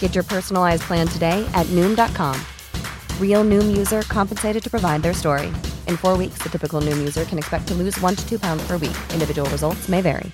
[0.00, 2.34] Get your personalized plan today at Noom.com.
[3.20, 5.52] Real Noom user compensated to provide their story.
[5.86, 8.66] In four weeks, the typical Noom user can expect to lose one to two pounds
[8.66, 8.96] per week.
[9.12, 10.32] Individual results may vary.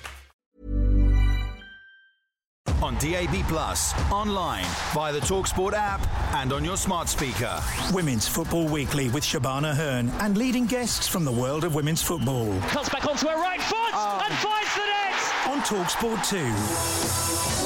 [2.81, 7.59] On DAB Plus, online, via the Talksport app, and on your smart speaker.
[7.91, 12.59] Women's Football Weekly with Shebahn Aherne and leading guests from the world of women's football.
[12.67, 14.39] Cuts back onto her right foot and oh.
[14.45, 15.05] finds the net!
[15.49, 16.21] On Talksport
[17.61, 17.64] 2.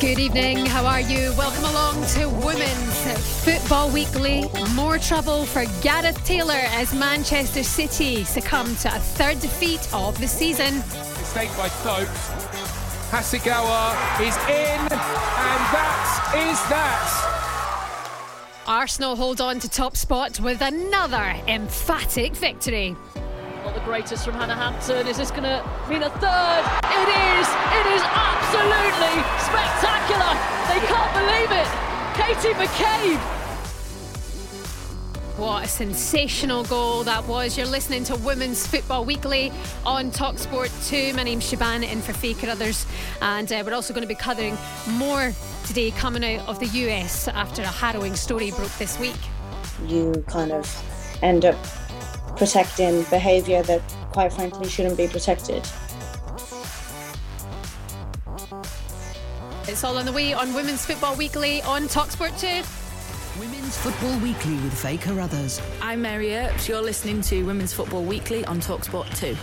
[0.00, 1.32] Good evening, how are you?
[1.38, 4.44] Welcome along to Women's Football Weekly.
[4.74, 10.26] More trouble for Gareth Taylor as Manchester City succumb to a third defeat of the
[10.26, 10.78] season.
[11.18, 12.28] Mistake by Stokes.
[13.10, 18.64] Hasegawa is in, and that is that.
[18.66, 22.96] Arsenal hold on to top spot with another emphatic victory.
[23.64, 25.06] Not the greatest from Hannah Hampton.
[25.06, 26.64] Is this going to mean a third?
[26.84, 27.48] It is!
[27.72, 30.36] It is absolutely spectacular!
[30.68, 31.66] They can't believe it!
[32.14, 33.18] Katie McCabe!
[35.38, 37.56] What a sensational goal that was.
[37.56, 39.50] You're listening to Women's Football Weekly
[39.86, 41.16] on Talksport 2.
[41.16, 42.84] My name's Shebahn in for Faye Carruthers,
[43.22, 44.58] and uh, we're also going to be covering
[44.90, 45.32] more
[45.66, 49.16] today coming out of the US after a harrowing story broke this week.
[49.86, 51.56] You kind of end up
[52.36, 53.80] protecting behaviour that,
[54.12, 55.66] quite frankly, shouldn't be protected.
[59.66, 63.40] It's all on the way on Women's Football Weekly on Talksport 2.
[63.40, 65.60] Women's Football Weekly with Faye Carruthers.
[65.80, 66.68] I'm Mary Earps.
[66.68, 69.36] You're listening to Women's Football Weekly on Talksport 2.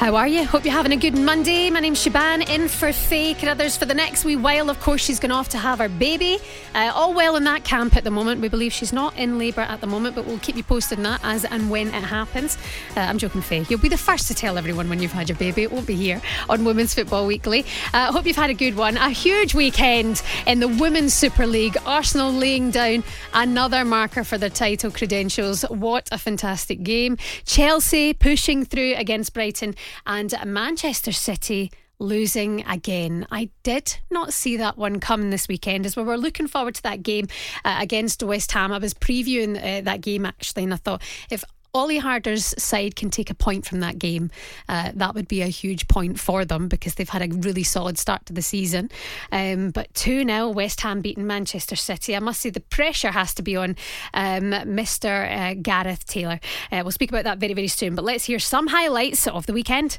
[0.00, 0.46] How are you?
[0.46, 1.68] Hope you're having a good Monday.
[1.68, 4.70] My name's Shebahn, in for Faye Carruthers for the next wee while.
[4.70, 6.38] Of course, she's going off to have her baby.
[6.74, 8.40] Uh, all well in that camp at the moment.
[8.40, 11.02] We believe she's not in labour at the moment, but we'll keep you posted on
[11.02, 12.56] that as and when it happens.
[12.96, 13.66] Uh, I'm joking, Faye.
[13.68, 15.64] You'll be the first to tell everyone when you've had your baby.
[15.64, 17.66] It won't be here on Women's Football Weekly.
[17.92, 18.96] Uh, hope you've had a good one.
[18.96, 21.76] A huge weekend in the Women's Super League.
[21.84, 25.60] Arsenal laying down another marker for their title credentials.
[25.64, 27.18] What a fantastic game.
[27.44, 29.74] Chelsea pushing through against Brighton
[30.06, 31.70] and Manchester City
[32.00, 33.26] losing again.
[33.30, 36.82] I did not see that one coming this weekend as we were looking forward to
[36.84, 37.28] that game
[37.64, 38.72] uh, against West Ham.
[38.72, 43.10] I was previewing uh, that game actually, and I thought if Olli Harder's side can
[43.10, 44.30] take a point from that game,
[44.68, 47.98] uh, that would be a huge point for them because they've had a really solid
[47.98, 48.90] start to the season.
[49.30, 52.16] Um, but 2 0, West Ham beating Manchester City.
[52.16, 53.76] I must say the pressure has to be on
[54.14, 55.30] um, Mr.
[55.30, 56.40] Uh, Gareth Taylor.
[56.72, 59.52] Uh, we'll speak about that very, very soon, but let's hear some highlights of the
[59.52, 59.98] weekend.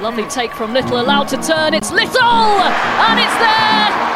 [0.00, 1.74] Lovely take from Little, allowed to turn.
[1.74, 2.22] It's Little!
[2.22, 4.08] And it's there!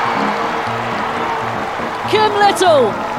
[2.10, 3.11] Kim Little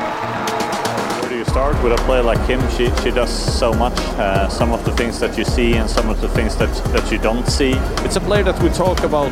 [1.53, 3.93] start with a player like him, She, she does so much.
[4.17, 7.11] Uh, some of the things that you see and some of the things that, that
[7.11, 7.73] you don't see.
[8.05, 9.31] It's a player that we talk about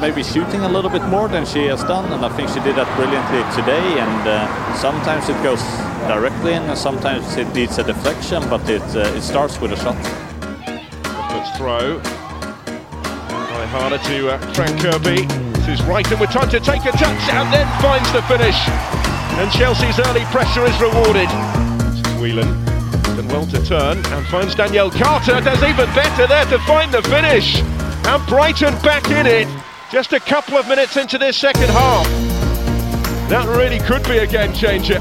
[0.00, 2.76] maybe shooting a little bit more than she has done, and I think she did
[2.76, 4.00] that brilliantly today.
[4.00, 5.60] And uh, sometimes it goes
[6.08, 9.76] directly in, and sometimes it needs a deflection, but it uh, it starts with a
[9.76, 10.00] shot.
[11.34, 12.00] Let's throw.
[13.50, 15.26] Try harder to uh, Fran Kirby.
[15.60, 18.99] This is right, and we're trying to take a touch and then finds the finish.
[19.38, 21.28] And Chelsea's early pressure is rewarded.
[22.20, 22.70] Whelan
[23.16, 25.40] done well to turn and finds Danielle Carter.
[25.40, 27.60] Does even better there to find the finish.
[28.06, 29.48] And Brighton back in it.
[29.90, 32.06] Just a couple of minutes into this second half.
[33.28, 35.00] That really could be a game changer.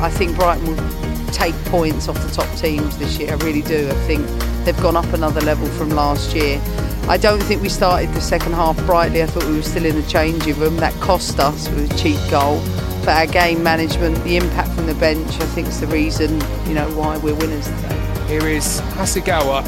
[0.00, 3.32] I think Brighton will take points off the top teams this year.
[3.32, 3.88] I really do.
[3.88, 4.26] I think
[4.64, 6.60] they've gone up another level from last year.
[7.08, 9.22] I don't think we started the second half brightly.
[9.22, 10.76] I thought we were still in the changing room.
[10.76, 12.60] That cost us with a cheap goal.
[13.08, 16.88] Our game management, the impact from the bench, I think is the reason, you know,
[16.96, 18.26] why we're winners today.
[18.26, 19.62] Here is Hasegawa.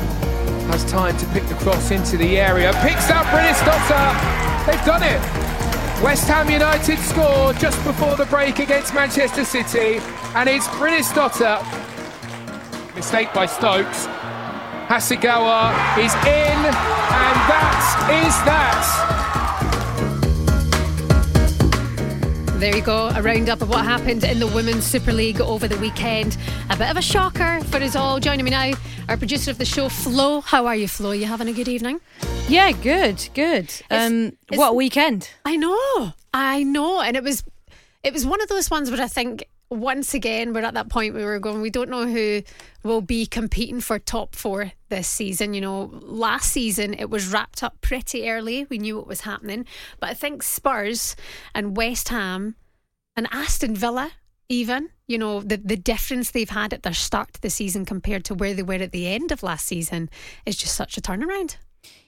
[0.67, 2.73] Has time to pick the cross into the area.
[2.83, 4.67] Picks up Brynjarsdottir.
[4.67, 5.21] They've done it.
[6.03, 10.01] West Ham United score just before the break against Manchester City.
[10.35, 11.63] And it's Brynjarsdottir.
[12.97, 14.07] Mistake by Stokes.
[14.89, 16.59] Hasegawa is in.
[16.59, 19.18] And that is that.
[22.59, 25.77] There you go, a roundup of what happened in the Women's Super League over the
[25.79, 26.37] weekend.
[26.71, 28.19] A bit of a shocker for us all.
[28.19, 28.73] Joining me now,
[29.09, 30.41] our producer of the show, Flo.
[30.41, 31.13] How are you, Flo?
[31.13, 32.01] You having a good evening?
[32.49, 33.71] Yeah, good, good.
[33.93, 35.31] Um, it's- what a weekend!
[35.45, 37.45] I know, I know, and it was,
[38.03, 41.15] it was one of those ones where I think once again we're at that point
[41.15, 41.61] where we're going.
[41.61, 42.43] We don't know who
[42.83, 45.55] will be competing for top four this season.
[45.55, 48.67] You know, last season it was wrapped up pretty early.
[48.71, 49.67] We knew what was happening,
[50.01, 51.17] but I think Spurs
[51.55, 52.55] and West Ham
[53.17, 54.13] and Aston Villa.
[54.51, 58.25] Even you know the the difference they've had at their start to the season compared
[58.25, 60.09] to where they were at the end of last season
[60.47, 61.57] is just such a turnaround.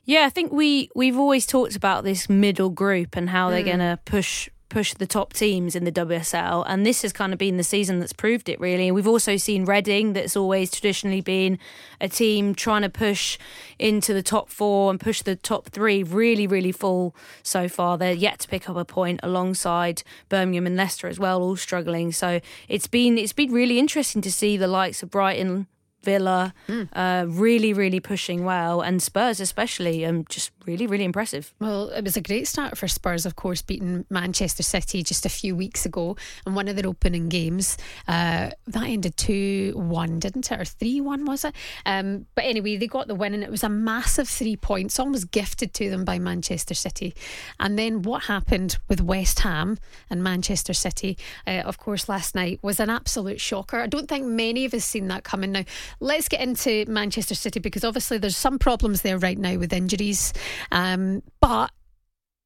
[0.07, 3.67] Yeah, I think we we've always talked about this middle group and how they're Mm.
[3.67, 7.39] going to push push the top teams in the WSL, and this has kind of
[7.39, 8.87] been the season that's proved it really.
[8.89, 11.59] And we've also seen Reading, that's always traditionally been
[12.01, 13.37] a team trying to push
[13.79, 17.99] into the top four and push the top three, really, really full so far.
[17.99, 22.13] They're yet to pick up a point alongside Birmingham and Leicester as well, all struggling.
[22.13, 25.67] So it's been it's been really interesting to see the likes of Brighton.
[26.03, 26.55] Villa,
[26.95, 31.53] uh, really, really pushing well, and Spurs especially, um, just really, really impressive.
[31.61, 35.29] Well, it was a great start for Spurs, of course, beating Manchester City just a
[35.29, 36.17] few weeks ago
[36.47, 37.77] in one of their opening games.
[38.07, 40.61] Uh, that ended 2 1, didn't it?
[40.61, 41.55] Or 3 1, was it?
[41.87, 45.31] Um, but anyway, they got the win, and it was a massive three points, almost
[45.31, 47.15] gifted to them by Manchester City.
[47.59, 49.79] And then what happened with West Ham
[50.09, 53.81] and Manchester City, uh, of course, last night was an absolute shocker.
[53.81, 55.53] I don't think many of us seen that coming.
[55.53, 55.65] Now,
[56.01, 60.33] let's get into Manchester City because obviously there's some problems there right now with injuries.
[60.73, 61.71] Um, but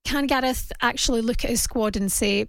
[0.05, 2.49] can Gareth actually look at his squad and say,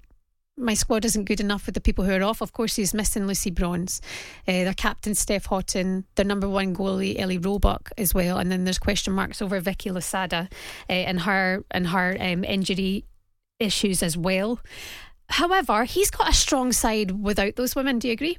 [0.58, 2.42] my squad isn't good enough with the people who are off.
[2.42, 4.02] Of course, he's missing Lucy Bronze,
[4.48, 8.64] uh, their captain Steph Houghton, their number one goalie Ellie Roebuck as well, and then
[8.64, 10.50] there's question marks over Vicky Losada
[10.90, 13.04] uh, and her and her um, injury
[13.60, 14.60] issues as well.
[15.28, 18.00] However, he's got a strong side without those women.
[18.00, 18.38] Do you agree?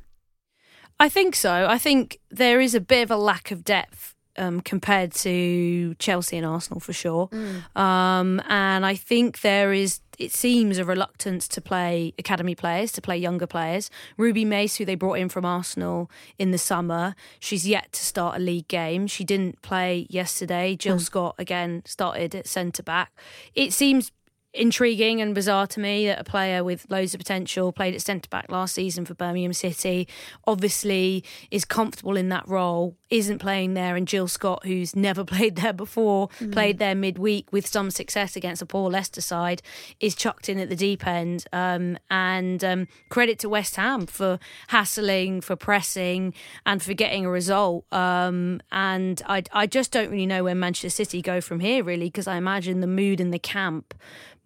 [0.98, 1.66] I think so.
[1.68, 6.36] I think there is a bit of a lack of depth um, compared to Chelsea
[6.36, 7.28] and Arsenal for sure.
[7.74, 13.00] Um, and I think there is, it seems, a reluctance to play academy players, to
[13.00, 13.90] play younger players.
[14.16, 18.36] Ruby Mace, who they brought in from Arsenal in the summer, she's yet to start
[18.36, 19.06] a league game.
[19.06, 20.74] She didn't play yesterday.
[20.76, 21.02] Jill Mm.
[21.02, 23.12] Scott, again, started at centre back.
[23.54, 24.12] It seems
[24.54, 28.28] intriguing and bizarre to me that a player with loads of potential played at centre
[28.30, 30.08] back last season for Birmingham City,
[30.46, 35.56] obviously is comfortable in that role, isn't playing there, and Jill Scott, who's never played
[35.56, 36.52] there before, Mm.
[36.52, 39.62] played there midweek with some success against a poor Leicester side,
[40.00, 41.44] is chucked in at the deep end.
[41.52, 44.38] Um, and um, credit to West Ham for
[44.68, 47.84] hassling, for pressing, and for getting a result.
[47.92, 52.06] Um, and I, I just don't really know where Manchester City go from here, really,
[52.06, 53.94] because I imagine the mood in the camp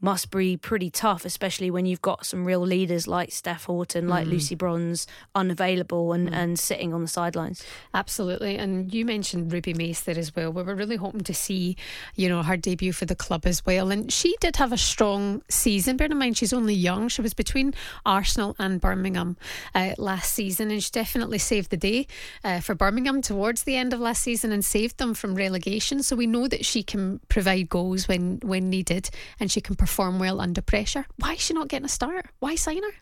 [0.03, 4.27] must be pretty tough, especially when you've got some real leaders like Steph Houghton, like
[4.27, 4.31] Mm.
[4.31, 7.63] Lucy Bronze, unavailable and, and sitting on the sidelines.
[7.93, 8.50] Absolutely.
[8.57, 10.53] And you mentioned Ruby Mace there as well.
[10.53, 11.77] We were really hoping to see,
[12.15, 13.91] you know, her debut for the club as well.
[13.91, 15.97] And she did have a strong season.
[15.97, 17.09] Bear in mind, she's only young.
[17.09, 19.37] She was between Arsenal and Birmingham
[19.75, 20.71] uh, last season.
[20.71, 22.07] And she definitely saved the day
[22.45, 26.03] uh, for Birmingham towards the end of last season and saved them from relegation.
[26.03, 30.19] So we know that she can provide goals when, when needed and she can perform
[30.19, 31.07] well under pressure.
[31.17, 32.27] Why is she not getting a start?
[32.39, 32.93] Why sign her?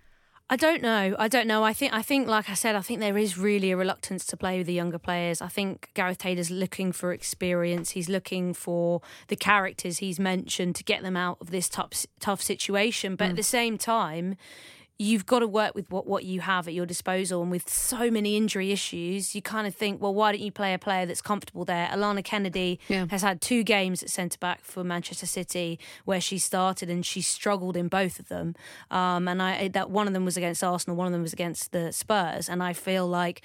[0.51, 1.15] I don't know.
[1.19, 1.63] I don't know.
[1.63, 4.37] I think I think like I said, I think there is really a reluctance to
[4.37, 5.43] play with the younger players.
[5.43, 7.91] I think Gareth Taylor's looking for experience.
[7.91, 12.41] He's looking for the characters he's mentioned to get them out of this tough tough
[12.41, 13.15] situation.
[13.15, 13.37] But at mm.
[13.37, 14.37] the same time,
[15.01, 17.41] you've got to work with what, what you have at your disposal.
[17.41, 20.75] And with so many injury issues, you kind of think, well, why don't you play
[20.75, 21.89] a player that's comfortable there?
[21.93, 23.07] Alana Kennedy Yeah.
[23.11, 27.21] has had two games at centre back for Manchester City where she started and she
[27.23, 28.57] struggled in both of them.
[28.91, 31.71] Um, and I that one of them was against Arsenal, one of them was against
[31.71, 32.49] the Spurs.
[32.49, 33.41] And I feel like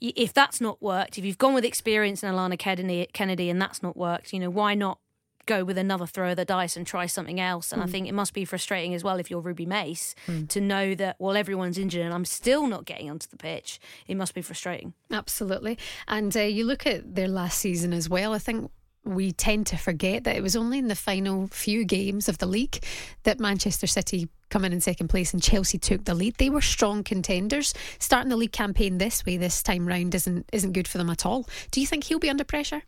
[0.00, 3.82] if that's not worked, if you've gone with experience in Alana Kennedy, Kennedy and that's
[3.82, 4.98] not worked, you know, why not
[5.46, 7.72] go with another throw of the dice and try something else?
[7.72, 7.90] And I Mm.
[7.90, 10.48] think it must be frustrating as well if you're Ruby Mace Mm.
[10.50, 13.78] to know that, well, everyone's injured and I'm still not getting onto the pitch.
[14.06, 14.94] It must be frustrating.
[15.10, 15.78] Absolutely.
[16.08, 18.32] And uh, you look at their last season as well.
[18.34, 18.70] I think
[19.04, 22.46] we tend to forget that it was only in the final few games of the
[22.46, 22.84] league
[23.24, 26.36] that Manchester City come in in second place and Chelsea took the lead.
[26.36, 27.74] They were strong contenders.
[27.98, 31.26] Starting the league campaign this way this time round isn't isn't good for them at
[31.26, 31.48] all.
[31.72, 32.82] Do you think he'll be under pressure?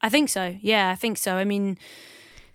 [0.00, 0.56] I think so.
[0.60, 1.34] Yeah, I think so.
[1.34, 1.76] I mean,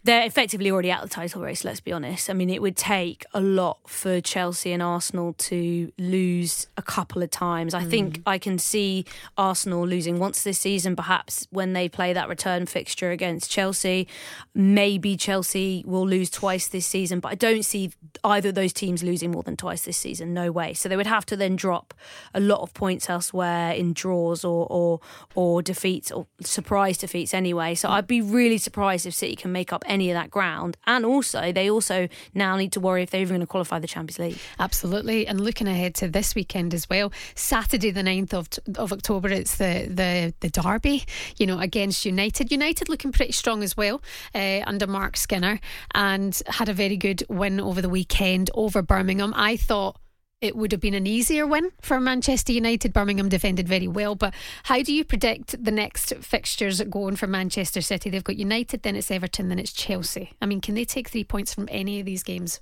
[0.05, 2.29] they're effectively already out of the title race, let's be honest.
[2.29, 7.23] I mean, it would take a lot for Chelsea and Arsenal to lose a couple
[7.23, 7.73] of times.
[7.73, 7.89] I mm.
[7.89, 9.05] think I can see
[9.37, 14.07] Arsenal losing once this season, perhaps when they play that return fixture against Chelsea.
[14.53, 17.93] Maybe Chelsea will lose twice this season, but I don't see
[18.25, 20.33] either of those teams losing more than twice this season.
[20.33, 20.73] No way.
[20.73, 21.93] So they would have to then drop
[22.33, 24.99] a lot of points elsewhere in draws or or,
[25.33, 27.73] or defeats or surprise defeats anyway.
[27.73, 30.75] So I'd be really surprised if City can make up any of that ground.
[30.85, 33.87] And also, they also now need to worry if they're even going to qualify the
[33.87, 34.37] Champions League.
[34.59, 35.27] Absolutely.
[35.27, 39.57] And looking ahead to this weekend as well, Saturday the 9th of, of October, it's
[39.57, 41.05] the, the, the derby,
[41.37, 42.51] you know, against United.
[42.51, 44.01] United looking pretty strong as well
[44.33, 45.59] uh, under Marc Skinner
[45.93, 49.33] and had a very good win over the weekend over Birmingham.
[49.35, 49.97] I thought
[50.43, 52.91] it would have been an easier win for Manchester United.
[52.91, 54.33] Birmingham defended very well, but
[54.63, 58.09] how do you predict the next fixtures going for Manchester City?
[58.09, 60.33] They've got United, then it's Everton, then it's Chelsea.
[60.41, 62.59] I mean, can they take three points from any of these games?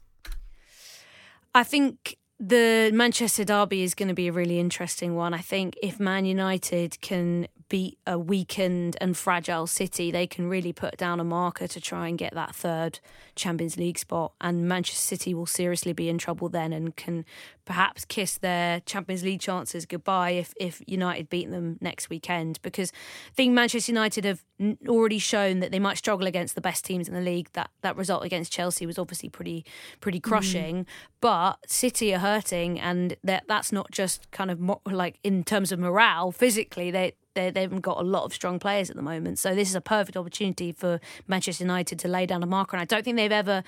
[1.56, 5.34] I think the Manchester derby is going to be a really interesting one.
[5.34, 10.74] I think if Man United can beat a weakened and fragile City, they can really
[10.74, 13.00] put down a marker to try and get that third
[13.36, 14.34] Champions League spot.
[14.42, 17.24] And Manchester City will seriously be in trouble then and can
[17.63, 22.60] perhaps kiss their Champions League chances goodbye if, if United beat them next weekend.
[22.62, 22.92] Because
[23.30, 24.44] I think Manchester United have
[24.90, 27.48] already shown that they might struggle against the best teams in the league.
[27.54, 29.63] That that result against Chelsea was obviously pretty
[30.01, 30.24] pretty mm.
[30.24, 30.84] crushing.
[30.84, 30.88] Mm.
[31.22, 35.72] But City are hurting, and that that's not just kind of mo- like in terms
[35.72, 36.34] of morale.
[36.34, 39.40] Physically, they they, they haven't got a lot of strong players at the moment.
[39.40, 42.76] So this is a perfect opportunity for Manchester United to lay down a marker.
[42.76, 43.64] And I don't think they've ever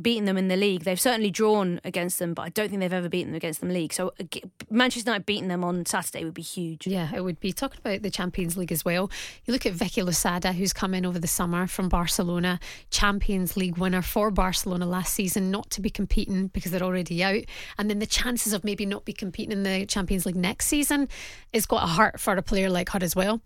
[0.00, 0.84] beaten them in the league.
[0.84, 3.66] They've certainly drawn against them, but I don't think they've ever beaten them against the
[3.68, 3.92] league.
[3.92, 4.24] So uh,
[4.70, 6.86] Manchester United beating them on Saturday would be huge.
[6.86, 7.52] Yeah, it would be.
[7.52, 9.10] Talking about the Champions League as well,
[9.44, 12.58] you look at Vicky Losada, who's come in over the summer from Barcelona,
[12.90, 17.44] Champions League winner for Barcelona last season, not to be competing because they're already out.
[17.78, 21.08] And then the chances of maybe not be competing in the Champions League next season
[21.52, 23.40] is got a heart for a player like her as well.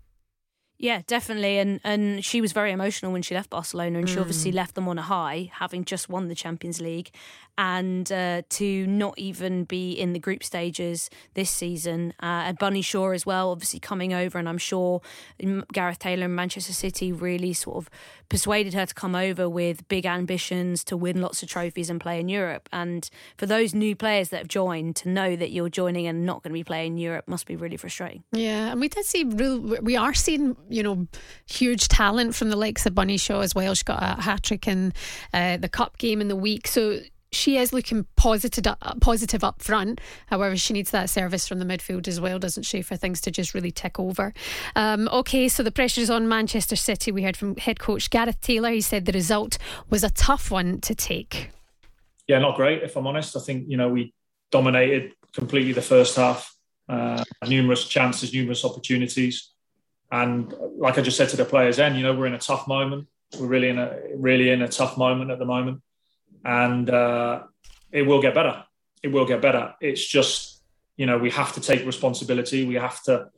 [0.81, 1.59] Yeah, definitely.
[1.59, 4.13] And and she was very emotional when she left Barcelona, and mm.
[4.13, 7.11] she obviously left them on a high, having just won the Champions League
[7.59, 12.13] and uh, to not even be in the group stages this season.
[12.23, 15.01] Uh, and Bunny Shaw as well, obviously coming over, and I'm sure
[15.73, 17.89] Gareth Taylor and Manchester City really sort of
[18.29, 22.21] persuaded her to come over with big ambitions to win lots of trophies and play
[22.21, 22.69] in Europe.
[22.71, 26.41] And for those new players that have joined, to know that you're joining and not
[26.43, 28.23] going to be playing in Europe must be really frustrating.
[28.31, 31.07] Yeah, and we did see real, we are seeing you know
[31.45, 33.73] huge talent from the likes of Bunny Shaw as well.
[33.73, 34.93] She got a hat trick in
[35.33, 36.99] uh, the cup game in the week, so
[37.31, 38.65] she is looking positive,
[39.01, 40.01] positive up front.
[40.27, 43.31] However, she needs that service from the midfield as well, doesn't she, for things to
[43.31, 44.33] just really tick over.
[44.75, 47.11] Um, okay, so the pressure is on Manchester City.
[47.11, 48.71] We heard from head coach Gareth Taylor.
[48.71, 49.57] He said the result
[49.89, 51.51] was a tough one to take.
[52.27, 53.35] Yeah, not great, if I'm honest.
[53.35, 54.13] I think, you know, we
[54.51, 56.55] dominated completely the first half.
[56.87, 59.51] Uh, numerous chances, numerous opportunities.
[60.11, 62.67] And like I just said to the players then, you know, we're in a tough
[62.67, 63.07] moment.
[63.39, 65.83] We're really in a really in a tough moment at the moment
[66.43, 67.43] and uh,
[67.91, 68.63] it will get better.
[69.03, 69.73] It will get better.
[69.81, 70.61] It's just,
[70.97, 72.65] you know, we have to take responsibility.
[72.65, 73.29] We have to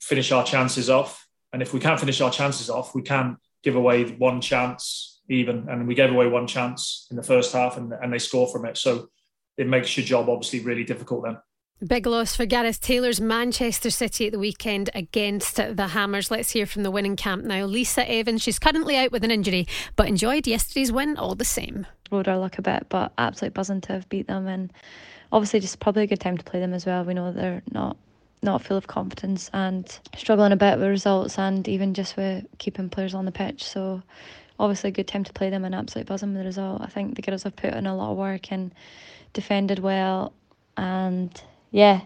[0.00, 1.26] finish our chances off.
[1.52, 5.68] And if we can't finish our chances off, we can't give away one chance even.
[5.68, 8.66] And we gave away one chance in the first half and, and they score from
[8.66, 8.76] it.
[8.76, 9.08] So
[9.56, 11.38] it makes your job obviously really difficult then.
[11.86, 16.30] Big loss for Gareth Taylor's Manchester City at the weekend against the Hammers.
[16.30, 17.64] Let's hear from the winning camp now.
[17.64, 21.86] Lisa Evans, she's currently out with an injury, but enjoyed yesterday's win all the same.
[22.12, 24.72] Rode our luck a bit, but absolutely buzzing to have beat them, and
[25.32, 27.04] obviously just probably a good time to play them as well.
[27.04, 27.96] We know they're not
[28.42, 32.90] not full of confidence and struggling a bit with results and even just with keeping
[32.90, 33.62] players on the pitch.
[33.62, 34.02] So
[34.58, 36.82] obviously a good time to play them and absolutely buzzing with the result.
[36.82, 38.74] I think the girls have put in a lot of work and
[39.32, 40.32] defended well
[40.76, 41.40] and
[41.70, 42.00] yeah,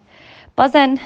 [0.56, 1.00] buzzing.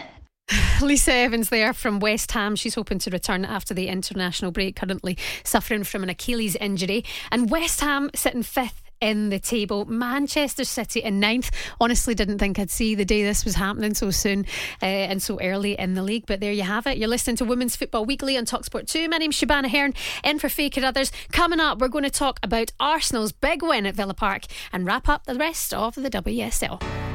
[0.82, 2.56] Lisa Evans there from West Ham.
[2.56, 7.04] She's hoping to return after the international break, currently suffering from an Achilles injury.
[7.30, 9.84] And West Ham sitting fifth in the table.
[9.86, 11.50] Manchester City in ninth.
[11.80, 14.46] Honestly, didn't think I'd see the day this was happening so soon
[14.82, 16.26] uh, and so early in the league.
[16.26, 16.98] But there you have it.
[16.98, 19.08] You're listening to Women's Football Weekly on Talksport 2.
[19.08, 21.12] My name's Shebahn Aherne, in for Faye Carruthers.
[21.32, 25.08] Coming up, we're going to talk about Arsenal's big win at Villa Park and wrap
[25.08, 27.09] up the rest of the WSL.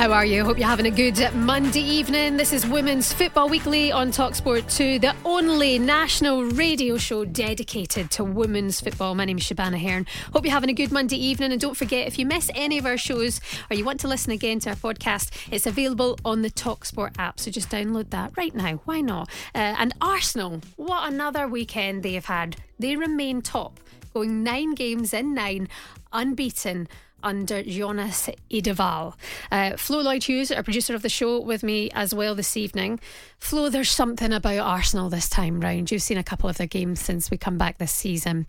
[0.00, 0.46] How are you?
[0.46, 2.38] Hope you're having a good Monday evening.
[2.38, 8.24] This is Women's Football Weekly on Talksport 2, the only national radio show dedicated to
[8.24, 9.14] women's football.
[9.14, 10.08] My name is Shebahn Aherne.
[10.32, 11.52] Hope you're having a good Monday evening.
[11.52, 14.32] And don't forget, if you miss any of our shows or you want to listen
[14.32, 17.38] again to our podcast, it's available on the Talksport app.
[17.38, 18.80] So just download that right now.
[18.86, 19.28] Why not?
[19.54, 22.56] Uh, and Arsenal, what another weekend they've had.
[22.78, 23.78] They remain top,
[24.14, 25.68] going nine games in nine,
[26.10, 26.88] unbeaten
[27.22, 29.14] under Jonas Eidevall.
[29.50, 33.00] Uh, Flo Lloyd Hughes, our producer of the show, with me as well this evening.
[33.38, 35.90] Flo, there's something about Arsenal this time round.
[35.90, 38.46] You've seen a couple of their games since we come back this season.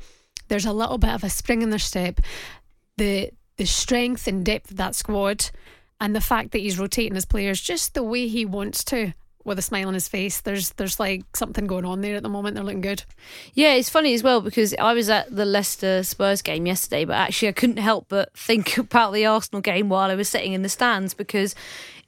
[0.47, 2.19] There's a little bit of a spring in their step.
[2.97, 5.51] The the strength and depth of that squad
[5.99, 9.59] and the fact that he's rotating his players just the way he wants to with
[9.59, 10.41] a smile on his face.
[10.41, 12.55] There's there's like something going on there at the moment.
[12.55, 13.03] They're looking good.
[13.53, 17.13] Yeah, it's funny as well because I was at the Leicester Spurs game yesterday, but
[17.13, 20.61] actually I couldn't help but think about the Arsenal game while I was sitting in
[20.61, 21.55] the stands because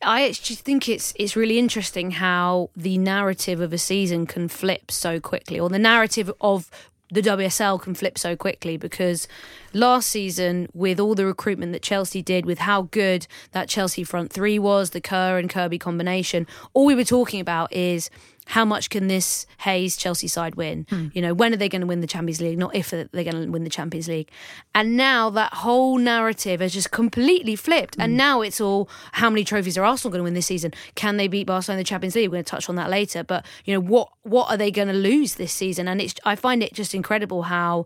[0.01, 4.91] I actually think it's it's really interesting how the narrative of a season can flip
[4.91, 6.69] so quickly, or the narrative of
[7.13, 9.27] the WSL can flip so quickly because
[9.72, 14.34] last season, with all the recruitment that Chelsea did, with how good that Chelsea front
[14.34, 18.10] three was, the Kerr and Kirby combination, all we were talking about is
[18.45, 20.85] how much can this Hayes Chelsea side win?
[20.89, 21.07] Hmm.
[21.13, 22.57] You know, when are they going to win the Champions League?
[22.57, 24.29] Not if they're going to win the Champions League.
[24.75, 27.95] And now that whole narrative has just completely flipped.
[27.95, 28.01] Hmm.
[28.01, 30.73] And now it's all how many trophies are Arsenal going to win this season?
[30.95, 32.29] Can they beat Barcelona in the Champions League?
[32.29, 33.23] We're going to touch on that later.
[33.23, 35.88] But you know, what what are they going to lose this season?
[35.88, 37.85] And it's I find it just incredible how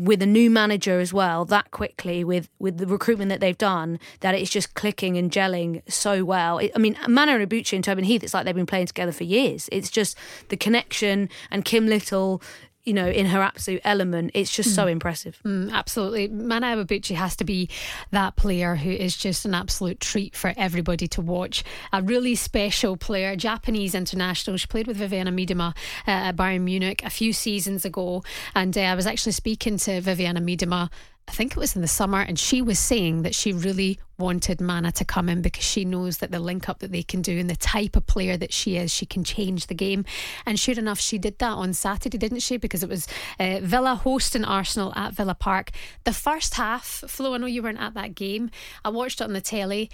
[0.00, 3.98] with a new manager as well that quickly with with the recruitment that they've done
[4.20, 6.58] that it's just clicking and gelling so well.
[6.58, 9.24] It, i mean and Iwabuchi and Tobin Heath it's like they've been playing together for
[9.24, 9.68] years.
[9.70, 10.16] It's just
[10.48, 12.42] the connection and Kim Little
[12.84, 14.30] you know, in her absolute element.
[14.34, 15.38] It's just so impressive.
[15.44, 16.28] Mm, absolutely.
[16.28, 17.68] Mana Iwabuchi has to be
[18.10, 21.62] that player who is just an absolute treat for everybody to watch.
[21.92, 24.56] A really special player, Japanese international.
[24.56, 28.22] She played with Vivianne Miedema uh, at Bayern Munich a few seasons ago.
[28.54, 30.90] And uh, I was actually speaking to Vivianne Miedema
[31.30, 34.60] I think it was in the summer, and she was saying that she really wanted
[34.60, 37.38] Mana to come in because she knows that the link up that they can do
[37.38, 40.04] and the type of player that she is, she can change the game.
[40.44, 42.56] And sure enough, she did that on Saturday, didn't she?
[42.56, 43.06] Because it was
[43.38, 45.70] uh, Villa hosting Arsenal at Villa Park.
[46.02, 48.50] The first half, Flo, I know you weren't at that game.
[48.84, 49.88] I watched it on the telly.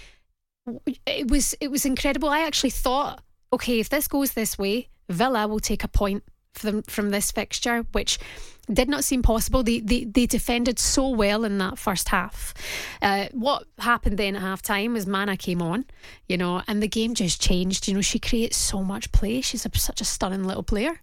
[1.05, 2.29] It was it was incredible.
[2.29, 3.21] I actually thought,
[3.53, 6.23] okay, if this goes this way, Villa will take a point
[6.57, 8.19] from from this fixture, which
[8.71, 9.63] did not seem possible.
[9.63, 12.53] They, they, they defended so well in that first half.
[13.01, 15.85] Uh, what happened then at half time was Mana came on,
[16.27, 17.87] you know, and the game just changed.
[17.87, 19.41] You know, she creates so much play.
[19.41, 21.01] She's a, such a stunning little player.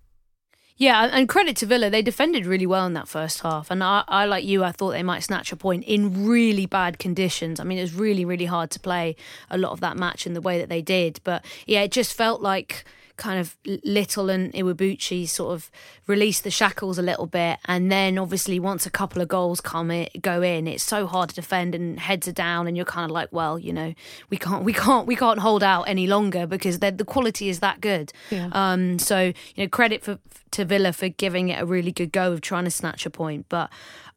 [0.76, 3.70] Yeah, and credit to Villa, they defended really well in that first half.
[3.70, 6.98] And I, I, like you, I thought they might snatch a point in really bad
[6.98, 7.60] conditions.
[7.60, 9.14] I mean, it was really, really hard to play
[9.50, 11.20] a lot of that match in the way that they did.
[11.22, 12.84] But yeah, it just felt like
[13.16, 15.70] kind of Little and Iwabuchi sort of
[16.06, 19.90] release the shackles a little bit, and then obviously once a couple of goals come
[19.90, 23.04] it, go in, it's so hard to defend and heads are down, and you're kind
[23.04, 23.94] of like, well, you know,
[24.30, 27.80] we can't, we can't, we can't hold out any longer because the quality is that
[27.80, 28.12] good.
[28.30, 28.48] Yeah.
[28.52, 30.18] Um, so you know, credit for
[30.52, 33.46] to Villa for giving it a really good go of trying to snatch a point,
[33.48, 33.70] but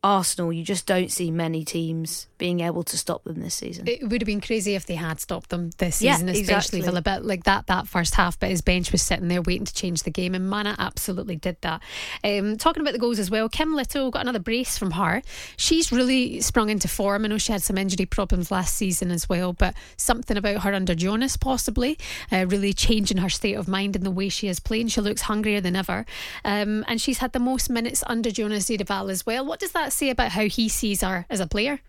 [0.04, 3.88] Arsenal, you just don't see many teams being able to stop them this season.
[3.88, 6.82] It would have been crazy if they had stopped them this Yeah, season, especially exactly.
[6.82, 7.02] Villa.
[7.02, 10.04] But like that, that first half, but his bench was sitting there waiting to change
[10.04, 11.82] the game, and Mana absolutely did that.
[12.24, 15.22] Um, talking about the goals as well, Kim Little got another brace from her.
[15.56, 17.26] She's really sprung into form.
[17.26, 20.74] I know she had some injury problems last season as well, but something about her
[20.74, 21.98] under Jonas possibly
[22.32, 24.88] uh, really changing her state of mind and the way she is playing.
[24.88, 26.06] She looks hungrier than ever,
[26.44, 29.46] um, and she's had the most minutes under Jonas Eidevall as well.
[29.46, 31.80] What does that say about how he sees her as a player?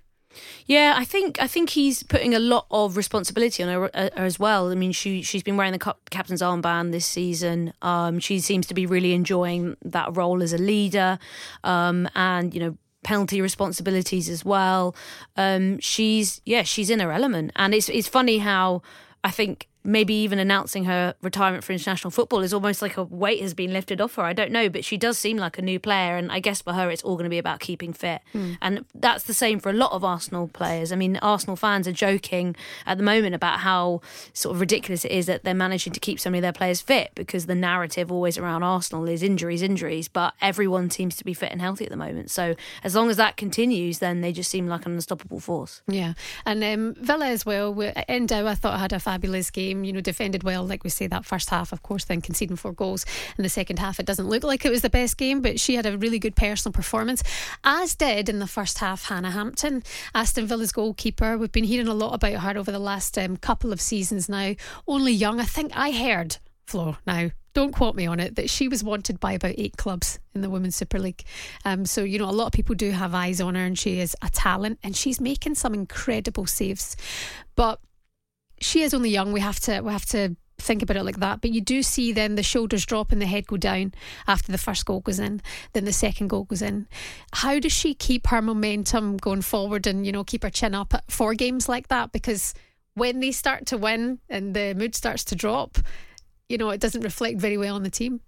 [0.67, 4.39] Yeah, I think I think he's putting a lot of responsibility on her, uh, as
[4.39, 4.71] well.
[4.71, 7.73] I mean, she she's been wearing the cap- captain's armband this season.
[7.83, 11.19] Um, she seems to be really enjoying that role as a leader,
[11.65, 14.95] um, and you know penalty responsibilities as well.
[15.37, 18.83] Um, she's yeah, she's in her element, and it's it's funny how
[19.25, 23.41] I think maybe even announcing her retirement for international football is almost like a weight
[23.41, 24.23] has been lifted off her.
[24.23, 26.75] I don't know, but she does seem like a new player, and I guess for
[26.75, 28.21] her it's all going to be about keeping fit.
[28.35, 28.59] Mm.
[28.61, 30.93] And that's the same for a lot of Arsenal players.
[30.93, 34.03] I mean, Arsenal fans are joking at the moment about how
[34.35, 36.83] sort of ridiculous it is that they're managing to keep so many of their players
[36.83, 41.33] fit because the narrative always around Arsenal is injuries, injuries, but everyone seems to be
[41.33, 42.31] fit and healthy at the moment.
[42.31, 45.81] So as long as that continues, then they just seem like an unstoppable force.
[45.89, 46.13] Yeah,
[46.45, 47.73] and um, Villa as well.
[47.73, 49.78] we- Endau, I thought had a fabulous game.
[49.85, 52.73] You know, defended well, like we say, that first half, of course, then conceding four
[52.73, 53.05] goals.
[53.37, 55.75] In the second half, it doesn't look like it was the best game, but she
[55.75, 57.23] had a really good personal performance,
[57.65, 59.83] as did in the first half Hannah Hampton,
[60.15, 61.39] Aston Villa's goalkeeper.
[61.39, 64.55] We've been hearing a lot about her over the last um, couple of seasons now.
[64.87, 65.41] Only young.
[65.41, 69.19] I think I heard, Flo, now don't quote me on it, that she was wanted
[69.19, 71.25] by about eight clubs in the Women's Super League.
[71.65, 73.99] Um, so, you know, a lot of people do have eyes on her and she
[73.99, 76.97] is a talent and she's making some incredible saves.
[77.57, 77.81] But
[78.61, 79.33] she is only young.
[79.33, 81.41] We have to we have to think about it like that.
[81.41, 83.95] But you do see then the shoulders drop and the head go down
[84.27, 85.41] after the first goal goes in,
[85.73, 86.89] then the second goal goes in.
[87.33, 90.95] How does she keep her momentum going forward and, you know, keep her chin up
[91.09, 92.13] for games like that?
[92.13, 92.55] Because
[92.95, 95.79] when they start to win and the mood starts to drop,
[96.49, 98.21] you know, it doesn't reflect very well on the team.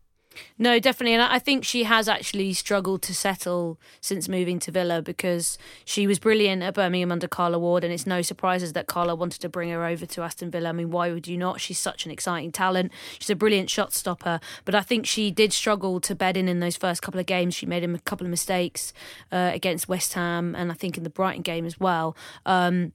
[0.59, 1.15] No, definitely.
[1.15, 6.07] And I think she has actually struggled to settle since moving to Villa because she
[6.07, 7.83] was brilliant at Birmingham under Carla Ward.
[7.83, 10.69] And it's no surprises that Carla wanted to bring her over to Aston Villa.
[10.69, 11.61] I mean, why would you not?
[11.61, 12.93] She's such an exciting talent.
[13.19, 14.41] She's a brilliant shot stopper.
[14.65, 17.55] But I think she did struggle to bed in in those first couple of games.
[17.55, 18.93] She made a couple of mistakes
[19.33, 22.17] uh, against West Ham and I think in the Brighton game as well.
[22.47, 22.93] Um,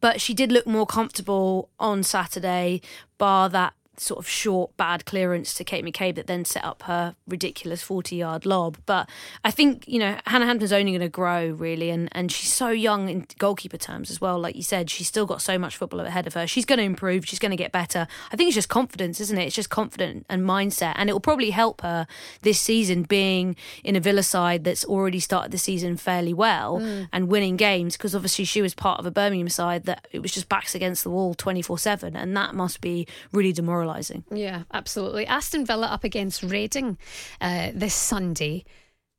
[0.00, 2.80] but she did look more comfortable on Saturday,
[3.16, 7.14] bar that sort of short, bad clearance to Kate McCabe that then set up her
[7.26, 8.78] ridiculous 40 yard lob.
[8.86, 9.08] But
[9.44, 11.90] I think, you know, Hannah Hampton's only going to grow, really.
[11.90, 14.38] And, and she's so young in goalkeeper terms as well.
[14.38, 16.46] Like you said, she's still got so much football ahead of her.
[16.46, 17.26] She's going to improve.
[17.26, 18.06] She's going to get better.
[18.32, 19.46] I think it's just confidence, isn't it?
[19.46, 20.94] It's just confidence and mindset.
[20.96, 22.06] And it will probably help her
[22.42, 27.08] this season being in a Villa side that's already started the season fairly well mm.
[27.12, 30.32] and winning games because obviously she was part of a Birmingham side that it was
[30.32, 32.16] just backs against the wall 24 7.
[32.16, 34.24] And that must be really demoralising demoralising.
[34.30, 35.26] Yeah, absolutely.
[35.26, 36.98] Aston Villa up against Reading
[37.40, 38.64] uh, this Sunday.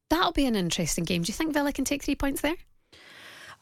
[0.09, 1.21] That'll be an interesting game.
[1.23, 2.55] Do you think Villa can take three points there?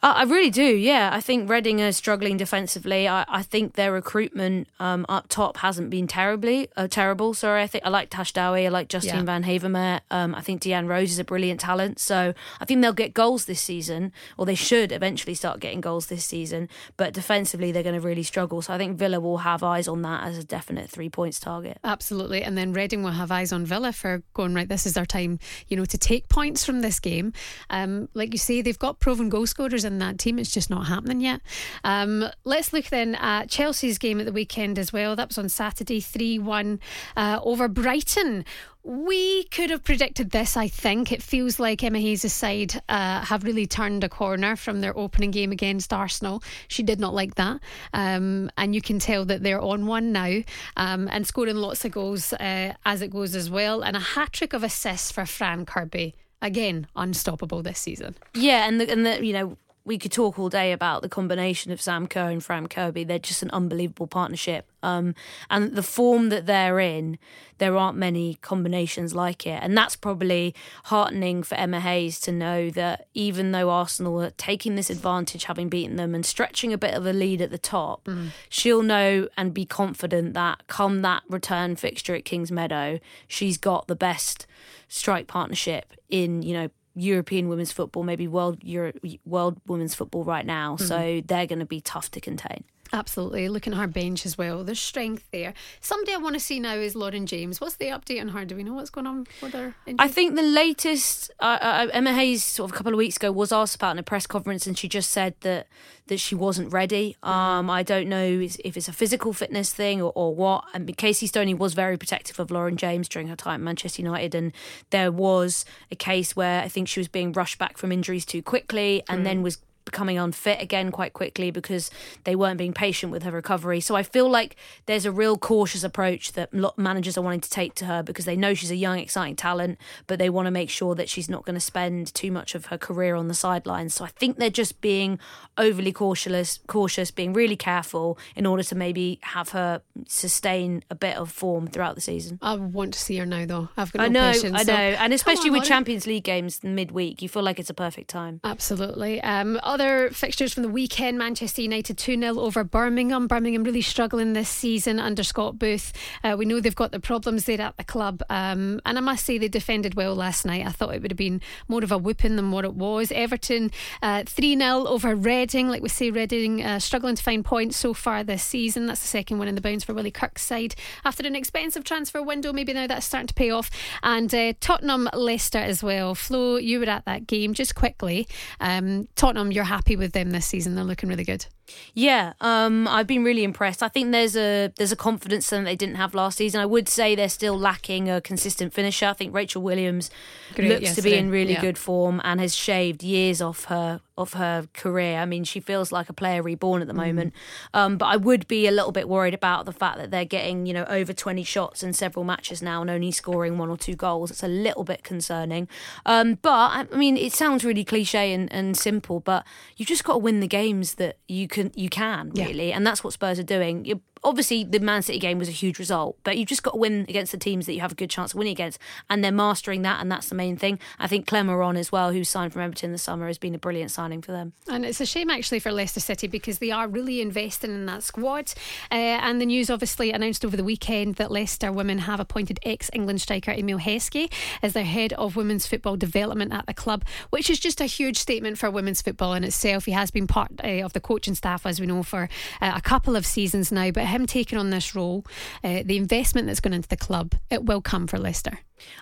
[0.04, 1.10] Uh, I really do, yeah.
[1.12, 3.08] I think Reading are struggling defensively.
[3.08, 7.34] I, I think their recruitment um, up top hasn't been terribly uh, terrible.
[7.34, 9.24] Sorry, I think I like Tash Dowie, I like Justine yeah.
[9.24, 10.02] Van Havermaet.
[10.12, 12.00] Um, I think Deanne Rose is a brilliant talent.
[12.00, 16.06] So I think they'll get goals this season, or they should eventually start getting goals
[16.06, 16.70] this season.
[16.96, 18.62] But defensively, they're going to really struggle.
[18.62, 21.80] So I think Villa will have eyes on that as a definite three points target.
[21.84, 24.70] Absolutely, and then Reading will have eyes on Villa for going right.
[24.70, 27.34] This is our time, you know, to take points from this game.
[27.72, 30.38] Um, like you say, they've got proven goal scorers in that team.
[30.38, 31.41] It's just not happening yet.
[31.84, 35.15] Um, let's look then at Chelsea's game at the weekend as well.
[35.15, 36.80] That was on Saturday, 3 1
[37.15, 38.45] uh, over Brighton.
[38.84, 41.12] We could have predicted this, I think.
[41.12, 45.32] It feels like Emma Hayes' side uh, have really turned a corner from their opening
[45.32, 46.41] game against Arsenal.
[46.69, 47.60] She did not like that.
[47.93, 50.41] Um, and you can tell that they're on one now
[50.78, 53.82] um, and scoring lots of goals uh, as it goes as well.
[53.82, 58.15] And a hat trick of assists for Fran Kirby again unstoppable this season.
[58.34, 61.71] Yeah, and the, and the you know we could talk all day about the combination
[61.71, 63.06] of Sam Kerr and Fran Kirby.
[63.06, 64.69] They're just an unbelievable partnership.
[64.84, 65.15] Um,
[65.50, 67.17] and the form that they're in,
[67.58, 69.63] there aren't many combinations like it.
[69.63, 70.54] And that's probably
[70.86, 75.69] heartening for Emma Hayes to know that even though Arsenal are taking this advantage, having
[75.69, 78.32] beaten them and stretching a bit of a lead at the top, mm.
[78.50, 83.95] she'll know and be confident that come that return fixture at Kingsmeadow, she's got the
[83.95, 84.45] best
[84.89, 88.92] strike partnership in, you know, European women's football, maybe world Euro,
[89.26, 90.76] world women's football right now.
[90.76, 90.86] Mm-hmm.
[90.86, 92.64] So they're going to be tough to contain.
[92.93, 93.50] Absolutely.
[93.50, 94.63] Looking at her bench as well.
[94.63, 95.54] There's strength there.
[95.82, 97.60] Somebody I want to see now is Lauren James.
[97.60, 98.45] What's the update on her?
[98.45, 99.76] Do we know what's going on with her?
[99.86, 99.97] Injury?
[100.00, 103.32] I think the latest, uh, uh, Emma Hayes, sort of a couple of weeks ago,
[103.32, 105.67] was asked about in a press conference, and she just said that
[106.08, 107.17] that she wasn't ready.
[107.23, 107.30] Mm-hmm.
[107.30, 110.63] Um, I don't know if it's a physical fitness thing or, or what.
[110.73, 114.34] And Casey Stoney was very protective of Lauren James during her time at Manchester United,
[114.34, 114.54] and
[114.89, 118.41] there was a case where I think she was being rushed back from injuries too
[118.41, 119.23] quickly, and mm.
[119.26, 121.89] then was becoming unfit again quite quickly because
[122.23, 123.80] they weren't being patient with her recovery.
[123.80, 127.73] So I feel like there's a real cautious approach that managers are wanting to take
[127.76, 130.69] to her because they know she's a young, exciting talent, but they want to make
[130.69, 133.95] sure that she's not going to spend too much of her career on the sidelines.
[133.95, 135.19] So I think they're just being
[135.58, 141.15] overly cautious, cautious, being really careful in order to maybe have her sustain a bit
[141.15, 142.38] of form throughout the season.
[142.41, 143.69] I want to see her now, though.
[143.78, 146.23] I've got no I know, patience, I know, so and especially on, with Champions League
[146.23, 148.39] games midweek, you feel like it's a perfect time.
[148.43, 149.21] Absolutely.
[149.21, 153.28] Um, other fixtures from the weekend Manchester United 2 0 over Birmingham.
[153.28, 155.94] Birmingham really struggling this season under Scott Booth.
[156.24, 158.24] Uh, we know they've got the problems there at the club.
[158.28, 160.66] Um, and I must say, they defended well last night.
[160.66, 163.12] I thought it would have been more of a whooping than what it was.
[163.12, 163.70] Everton
[164.02, 165.70] uh, 3 uh, 0 over Reading.
[165.70, 168.88] Like we say, Reading uh, struggling to find points so far this season.
[168.88, 170.74] That's the second one in the bounds for Willie Kirk's side.
[171.06, 173.70] After an expensive transfer window, maybe now that's starting to pay off.
[174.02, 176.16] And uh, Tottenham Leicester as well.
[176.16, 177.54] Flo, you were at that game.
[177.54, 178.28] Just quickly,
[178.60, 180.76] um, Tottenham, you're happy with them this season.
[180.76, 181.46] They're looking really good.
[181.94, 183.84] Yeah, um, I've been really impressed.
[183.84, 186.62] I think there's a there's a confidence that they didn't have last season.
[186.62, 189.08] I would say they're still lacking a consistent finisher.
[189.08, 190.10] I think Rachel Williams
[190.56, 191.62] Great looks yesterday, to be in really yeah.
[191.62, 195.20] good form and has shaved years off her of her career.
[195.20, 197.34] I mean, she feels like a player reborn at the moment.
[197.74, 200.66] Um, but I would be a little bit worried about the fact that they're getting
[200.66, 203.96] you know over 20 shots in several matches now and only scoring one or two
[203.96, 204.32] goals.
[204.32, 205.68] It's a little bit concerning.
[206.06, 210.04] Um, but I I mean, it sounds really cliche and, and simple, but you've just
[210.04, 212.46] got to win the games that you can you can Yeah.
[212.46, 213.86] really, and that's what Spurs are doing.
[213.86, 216.78] You, obviously, the Man City game was a huge result, but you've just got to
[216.78, 219.32] win against the teams that you have a good chance of winning against, and they're
[219.32, 220.80] mastering that, and that's the main thing.
[221.00, 223.92] I think Clemeron as well, who signed from Everton this summer, has been a brilliant
[223.92, 224.54] signing for them.
[224.68, 228.04] And it's a shame actually for Leicester City because they are really investing in that
[228.04, 228.54] squad.
[228.92, 232.90] Uh, and the news obviously announced over the weekend that Leicester women have appointed ex
[232.94, 237.50] England striker Emile Heskey as their head of women's football development at the club, which
[237.50, 239.86] is just a huge statement for women's football in itself.
[239.86, 242.30] He has been part uh, of the coaching staff, as we know, for
[242.62, 243.92] uh, a couple of seasons now.
[243.92, 245.26] But him taking on this role,
[245.63, 248.60] uh, the investment that's gone into the club, it will come for Leicester.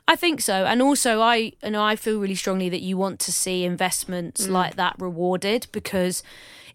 [0.08, 3.20] I think so, and also I, you know, I feel really strongly that you want
[3.22, 4.52] to see investments Mm.
[4.52, 6.22] like that rewarded because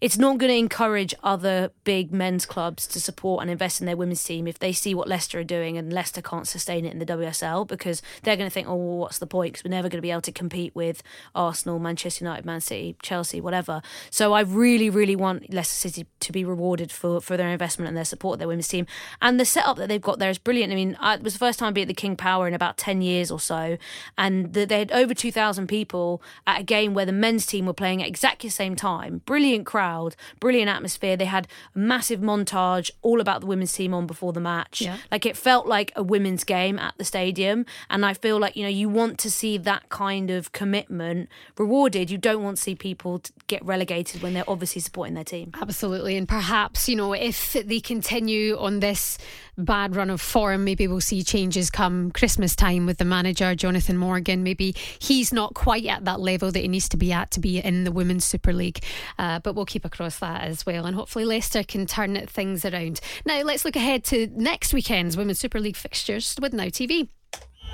[0.01, 3.95] it's not going to encourage other big men's clubs to support and invest in their
[3.95, 6.97] women's team if they see what Leicester are doing and Leicester can't sustain it in
[6.97, 9.53] the WSL because they're going to think, oh, well, what's the point?
[9.53, 11.03] Because we're never going to be able to compete with
[11.35, 13.83] Arsenal, Manchester United, Man City, Chelsea, whatever.
[14.09, 17.95] So I really, really want Leicester City to be rewarded for for their investment and
[17.95, 18.87] their support of their women's team.
[19.21, 20.73] And the setup that they've got there is brilliant.
[20.73, 22.55] I mean, I, it was the first time I'd be at the King Power in
[22.55, 23.77] about 10 years or so.
[24.17, 27.73] And the, they had over 2,000 people at a game where the men's team were
[27.73, 29.21] playing at exactly the same time.
[29.25, 31.15] Brilliant crowd, brilliant atmosphere.
[31.15, 34.81] They had a massive montage all about the women's team on before the match.
[34.81, 34.97] Yeah.
[35.11, 37.65] Like it felt like a women's game at the stadium.
[37.89, 42.09] And I feel like, you know, you want to see that kind of commitment rewarded.
[42.09, 45.51] You don't want to see people get relegated when they're obviously supporting their team.
[45.61, 46.17] Absolutely.
[46.17, 49.17] And perhaps, you know, if they continue on this
[49.57, 53.97] bad run of form, maybe we'll see changes come Christmas time with the manager, Jonathan
[53.97, 54.43] Morgan.
[54.43, 57.59] Maybe he's not quite at that level that he needs to be at to be
[57.59, 58.83] in the Women's Super League.
[59.17, 60.85] Uh, but we'll keep across that as well.
[60.85, 62.99] And hopefully Leicester can turn things around.
[63.25, 67.09] Now, let's look ahead to next weekend's Women's Super League fixtures with Now TV.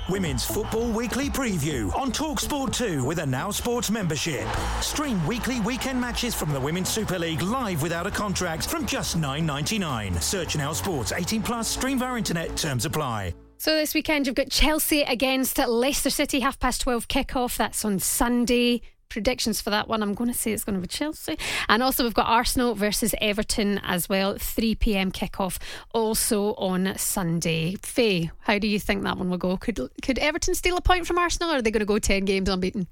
[0.08, 4.46] Women's Football Weekly Preview on Talksport 2 with a Now Sports membership.
[4.80, 9.18] Stream weekly weekend matches from the Women's Super League live without a contract from just
[9.18, 10.22] $9.99.
[10.22, 13.34] Search Now Sports 18 plus, stream via internet, terms apply.
[13.60, 17.56] So this weekend you've got Chelsea against Leicester City, half past 12 kick-off.
[17.56, 18.82] That's on Sunday.
[19.08, 21.36] Predictions for that one, I'm going to say it's going to be Chelsea.
[21.68, 25.10] And also we've got Arsenal versus Everton as well, 3 p.m.
[25.10, 25.58] kick-off,
[25.92, 27.74] also on Sunday.
[27.82, 29.56] Faye, how do you think that one will go?
[29.56, 32.26] Could could Everton steal a point from Arsenal or are they going to go 10
[32.26, 32.86] games unbeaten?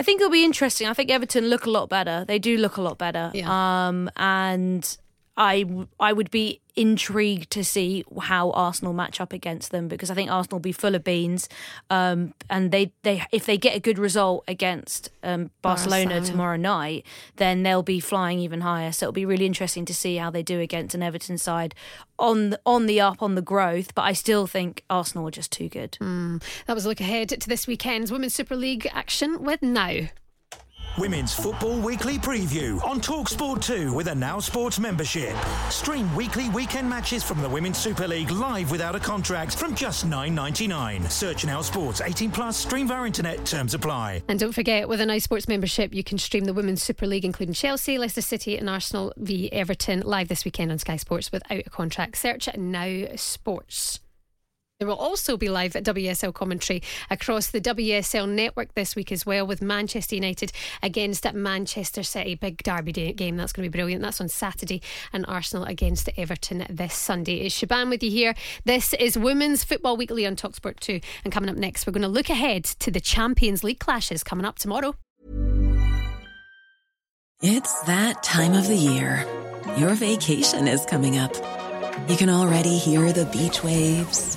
[0.00, 0.88] I think it'll be interesting.
[0.88, 2.24] I think Everton look a lot better.
[2.26, 3.30] They do look a lot better.
[3.48, 4.98] Um, and
[5.36, 5.64] I
[6.00, 10.30] I would be intrigued to see how Arsenal match up against them because I think
[10.30, 11.48] Arsenal will be full of beans.
[11.90, 17.04] Um, and they, they if they get a good result against um, Barcelona tomorrow night,
[17.36, 18.92] then they'll be flying even higher.
[18.92, 21.74] So it'll be really interesting to see how they do against an Everton side
[22.18, 23.94] on the, on the up, on the growth.
[23.94, 25.96] But I still think Arsenal are just too good.
[26.66, 30.08] That was a look ahead to this weekend's Women's Super League action with Now.
[30.98, 35.34] Women's Football Weekly Preview on Talksport 2 with a Now Sports membership.
[35.70, 40.06] Stream weekly weekend matches from the Women's Super League live without a contract from just
[40.06, 41.10] $9.99.
[41.10, 44.22] Search Now Sports 18 plus, stream via internet, terms apply.
[44.28, 47.24] And don't forget, with a Now Sports membership, you can stream the Women's Super League,
[47.24, 51.62] including Chelsea, Leicester City, and Arsenal v Everton, live this weekend on Sky Sports without
[51.66, 52.18] a contract.
[52.18, 54.00] Search Now Sports.
[54.82, 59.46] There will also be live WSL commentary across the WSL network this week as well,
[59.46, 60.50] with Manchester United
[60.82, 62.34] against Manchester City.
[62.34, 63.36] Big derby day game.
[63.36, 64.02] That's going to be brilliant.
[64.02, 67.42] That's on Saturday, and Arsenal against Everton this Sunday.
[67.42, 68.34] It's Shebahn with you here.
[68.64, 70.98] This is Women's Football Weekly on Talksport 2.
[71.22, 74.44] And coming up next, we're going to look ahead to the Champions League clashes coming
[74.44, 74.96] up tomorrow.
[77.40, 79.24] It's that time of the year.
[79.76, 81.36] Your vacation is coming up.
[82.08, 84.36] You can already hear the beach waves,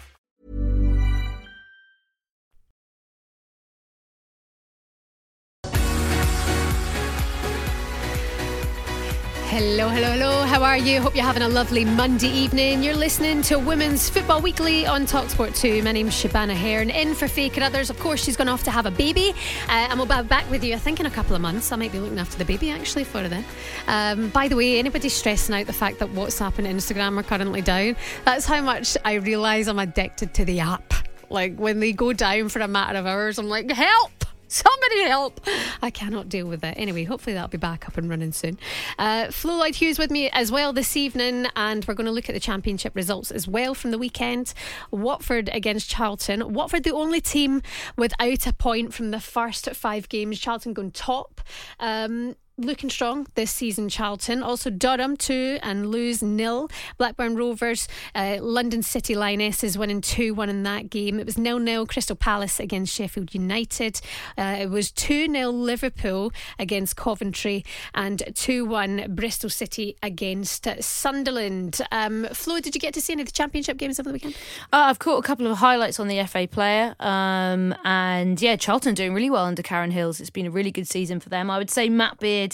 [9.51, 10.43] Hello, hello, hello.
[10.45, 11.01] How are you?
[11.01, 12.81] Hope you're having a lovely Monday evening.
[12.81, 15.83] You're listening to Women's Football Weekly on Talksport 2.
[15.83, 17.89] My name's Shebahn Aherne, in for Faye Carruthers.
[17.89, 19.33] Of course, she's gone off to have a baby,
[19.67, 21.69] uh, and we'll be back with you, I think, in a couple of months.
[21.73, 23.43] I might be looking after the baby actually for then.
[23.87, 27.61] Um, by the way, anybody stressing out the fact that WhatsApp and Instagram are currently
[27.61, 30.93] down, that's how much I realise I'm addicted to the app.
[31.29, 34.11] Like when they go down for a matter of hours, I'm like, help!
[34.51, 35.39] Somebody help!
[35.81, 36.73] I cannot deal with it.
[36.75, 38.59] Anyway, hopefully that'll be back up and running soon.
[38.99, 42.27] Uh, Flo Lloyd Hughes with me as well this evening, and we're going to look
[42.27, 44.53] at the championship results as well from the weekend.
[44.91, 46.53] Watford against Charlton.
[46.53, 47.61] Watford, the only team
[47.95, 50.37] without a point from the first five games.
[50.37, 51.39] Charlton going top.
[51.79, 54.43] Um, looking strong this season, Charlton.
[54.43, 56.69] Also, Durham 2 and Lewes nil.
[56.97, 61.19] Blackburn Rovers, uh, London City Lionesses winning 2 1 in that game.
[61.19, 64.01] It was nil nil Crystal Palace against Sheffield United.
[64.37, 71.81] Uh, it was 2 0 Liverpool against Coventry and 2 1 Bristol City against Sunderland.
[71.91, 74.35] Um, Flo, did you get to see any of the championship games over the weekend?
[74.73, 76.95] Uh, I've caught a couple of highlights on the FA player.
[76.99, 80.19] Um, and yeah, Charlton doing really well under Karen Hills.
[80.19, 81.49] It's been a really good season for them.
[81.49, 82.50] I would say Matt Beard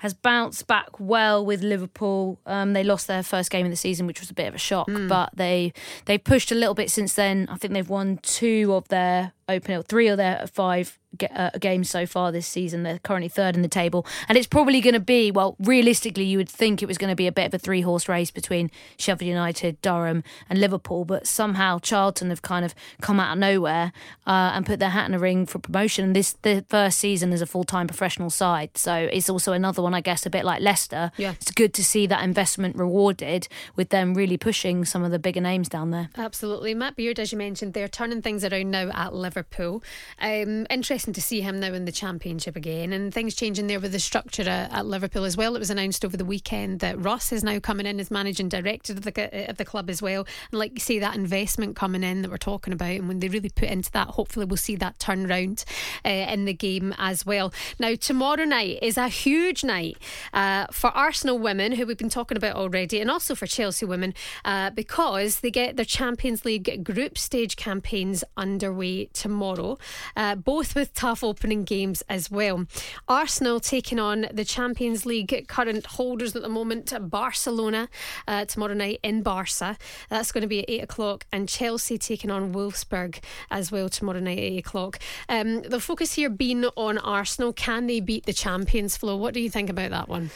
[0.00, 2.38] has bounced back well with Liverpool.
[2.46, 4.58] Um, they lost their first game of the season, which was a bit of a
[4.58, 5.08] shock, Hmm.
[5.08, 5.72] but they
[6.04, 7.48] they pushed a little bit since then.
[7.50, 10.98] I think they've won two of their open, three of their five
[11.34, 12.82] uh, games so far this season.
[12.82, 15.56] They're currently third in the table, and it's probably going to be well.
[15.60, 18.08] Realistically, you would think it was going to be a bit of a three horse
[18.08, 23.32] race between Sheffield United, Durham, and Liverpool, but somehow Charlton have kind of come out
[23.32, 23.92] of nowhere
[24.26, 26.04] uh, and put their hat in a ring for promotion.
[26.06, 29.82] And this the first season as a full time professional side, so it's also another
[29.82, 31.12] one, I guess, a bit like Leicester.
[31.16, 31.32] Yeah.
[31.32, 35.40] it's good to see that investment rewarded with them really pushing some of the bigger
[35.40, 36.08] names down there.
[36.16, 36.74] Absolutely.
[36.74, 39.82] Matt Beard, as you mentioned, they're turning things around now at Liverpool.
[40.20, 43.92] Um, interesting to see him now in the Championship again, and things changing there with
[43.92, 45.56] the structure at, at Liverpool as well.
[45.56, 48.92] It was announced over the weekend that Ross is now coming in as managing director
[48.92, 50.26] of the, of the club as well.
[50.50, 53.28] And like you say, that investment coming in that we're talking about, and when they
[53.28, 55.64] really put into that, hopefully we'll see that turn round
[56.04, 57.52] uh, in the game as well.
[57.78, 59.96] Now, tomorrow night is a huge night
[60.32, 64.14] uh, for Arsenal women, who we've been talking about already, and also for Chelsea women,
[64.44, 69.78] uh, because they get their Champions League group stage campaigns underway tomorrow,
[70.16, 72.66] uh, both with tough opening games as well.
[73.08, 77.88] Arsenal taking on the Champions League current holders at the moment, Barcelona,
[78.26, 79.76] uh, tomorrow night in Barca.
[80.08, 84.20] That's going to be at 8 o'clock, and Chelsea taking on Wolfsburg as well tomorrow
[84.20, 84.98] night at 8 o'clock.
[85.28, 87.52] Um, the focus here being on Arsenal.
[87.52, 89.16] Can they beat the champions, Flo?
[89.16, 90.30] What do you think about that one?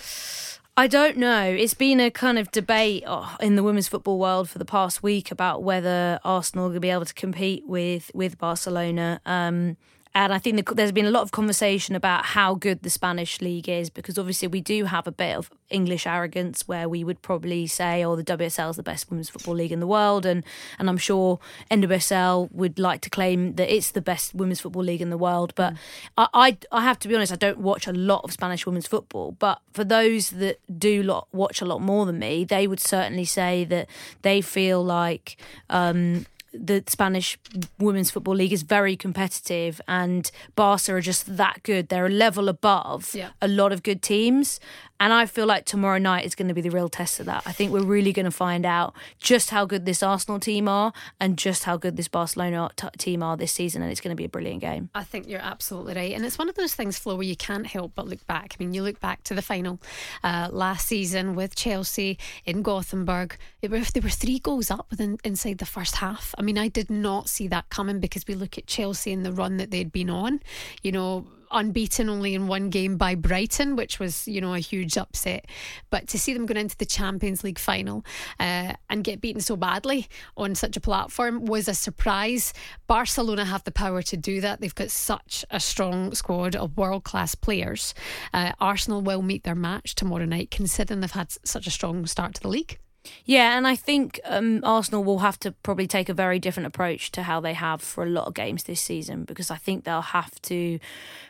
[0.76, 1.44] I don't know.
[1.44, 5.04] It's been a kind of debate oh, in the women's football world for the past
[5.04, 9.20] week about whether Arsenal will be able to compete with with Barcelona.
[9.24, 9.76] Um,
[10.16, 13.40] and I think the, there's been a lot of conversation about how good the Spanish
[13.40, 17.20] league is because obviously we do have a bit of English arrogance where we would
[17.20, 20.44] probably say, "Oh, the WSL is the best women's football league in the world," and
[20.79, 25.03] and I'm sure NWSL would like to claim that it's the best women's football league
[25.03, 25.53] in the world.
[25.57, 25.74] But
[26.16, 28.87] I, I I have to be honest, I don't watch a lot of Spanish women's
[28.87, 29.33] football.
[29.33, 33.24] But for those that do lot, watch a lot more than me, they would certainly
[33.24, 33.88] say that
[34.22, 35.37] they feel like.
[35.68, 37.36] Um, the Spanish
[37.78, 41.88] Women's Football League is very competitive, and Barca are just that good.
[41.88, 43.30] They're a level above Yeah.
[43.42, 44.60] a lot of good teams.
[45.00, 47.42] And I feel like tomorrow night is going to be the real test of that.
[47.46, 50.92] I think we're really going to find out just how good this Arsenal team are
[51.20, 53.83] and just how good this Barcelona t- team are this season.
[53.83, 54.90] And it's going to be a brilliant game.
[54.94, 56.12] I think you're absolutely right.
[56.12, 58.54] And it's one of those things, Flo, where you can't help but look back.
[58.54, 59.81] I mean, you look back to the final
[60.23, 63.37] uh, last season with Chelsea in Gothenburg.
[63.62, 66.35] It were, there were three goals up within inside the first half.
[66.38, 69.33] I mean, I did not see that coming because we look at Chelsea and the
[69.33, 70.40] run that they'd been on.
[70.83, 74.96] You know, unbeaten only in one game by Brighton, which was, you know, a huge
[74.96, 75.46] upset.
[75.90, 78.04] But to see them going into the Champions League final
[78.38, 82.52] uh, and get beaten so badly on such a platform was a surprise.
[82.86, 84.60] Barcelona have the power to do that.
[84.60, 87.94] They've got such a strong squad of world class players.
[88.32, 92.34] Uh, Arsenal will meet their match tomorrow night, considering they've had such a strong start
[92.34, 92.78] to the league.
[93.25, 97.13] Yeah, and I think um, Arsenal will have to probably take a very different approach
[97.13, 100.00] to how they have for a lot of games this season because I think they'll
[100.00, 100.79] have to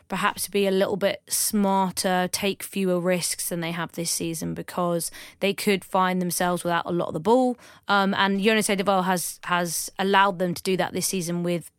[0.09, 5.11] perhaps be a little bit smarter, take fewer risks than they have this season because
[5.41, 7.57] they could find themselves without a lot of the ball.
[7.89, 11.71] Um, and Jonas Eidevall has has allowed them to do that this season with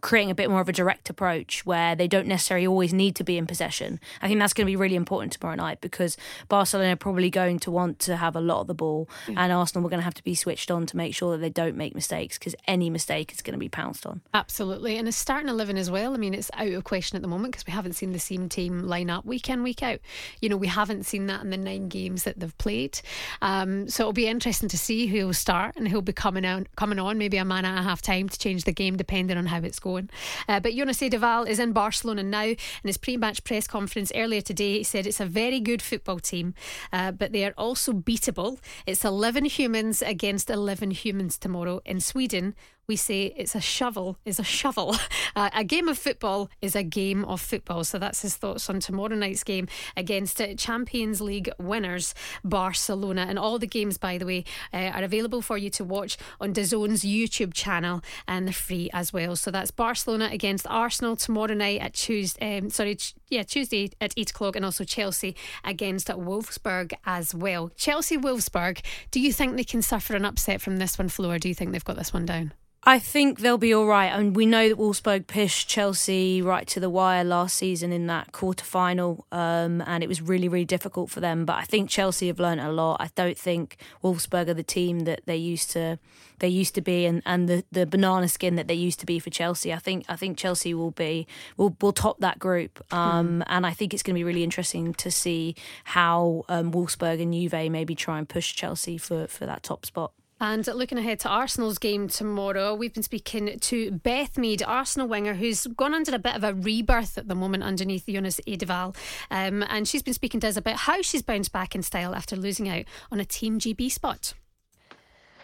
[0.00, 3.24] creating a bit more of a direct approach where they don't necessarily always need to
[3.24, 4.00] be in possession.
[4.22, 6.16] I think that's going to be really important tomorrow night because
[6.48, 9.86] Barcelona are probably going to want to have a lot of the ball, and Arsenal
[9.86, 11.94] are going to have to be switched on to make sure that they don't make
[11.94, 14.20] mistakes because any mistake is going to be pounced on.
[14.34, 16.14] Absolutely, and a starting eleven as well.
[16.14, 18.48] I mean, it's out of question at the moment because we haven't seen the same
[18.48, 20.00] team line up week in week out.
[20.40, 23.00] You know, we haven't seen that in the nine games that they've played.
[23.42, 26.98] Um, so it'll be interesting to see who'll start and who'll be coming out, coming
[26.98, 27.18] on.
[27.18, 29.78] Maybe a man at a half time to change the game depending on how it's
[29.78, 30.10] going going.
[30.48, 32.44] Uh, but Jonas Eidevall is in Barcelona now.
[32.44, 36.18] In his pre match press conference earlier today, he said it's a very good football
[36.18, 36.54] team,
[36.92, 38.58] uh, but they are also beatable.
[38.86, 42.54] It's 11 humans against 11 humans tomorrow in Sweden
[42.90, 44.96] we say it's a shovel is a shovel.
[45.36, 47.84] Uh, a game of football is a game of football.
[47.84, 53.26] So that's his thoughts on tomorrow night's game against Champions League winners Barcelona.
[53.28, 56.52] And all the games, by the way, uh, are available for you to watch on
[56.52, 59.36] DAZN's YouTube channel, and they're free as well.
[59.36, 62.58] So that's Barcelona against Arsenal tomorrow night at Tuesday.
[62.58, 67.70] Um, sorry, yeah, Tuesday at eight o'clock, and also Chelsea against Wolfsburg as well.
[67.76, 68.80] Chelsea Wolfsburg.
[69.12, 71.54] Do you think they can suffer an upset from this one, Flo, or do you
[71.54, 72.52] think they've got this one down?
[72.82, 74.06] I think they'll be all right.
[74.10, 77.92] I and mean, we know that Wolfsburg pushed Chelsea right to the wire last season
[77.92, 81.44] in that quarter final, um, and it was really, really difficult for them.
[81.44, 82.96] But I think Chelsea have learned a lot.
[82.98, 85.98] I don't think Wolfsburg are the team that they used to
[86.38, 89.18] they used to be, and, and the, the banana skin that they used to be
[89.18, 89.74] for Chelsea.
[89.74, 91.26] I think I think Chelsea will be
[91.58, 93.44] will will top that group, um, mm.
[93.48, 95.54] and I think it's going to be really interesting to see
[95.84, 100.12] how um, Wolfsburg and Juve maybe try and push Chelsea for for that top spot.
[100.42, 105.34] And looking ahead to Arsenal's game tomorrow, we've been speaking to Beth Mead, Arsenal winger,
[105.34, 108.96] who's gone under a bit of a rebirth at the moment underneath Jonas Eidevall.
[109.30, 112.36] Um, and she's been speaking to us about how she's bounced back in style after
[112.36, 114.32] losing out on a Team GB spot.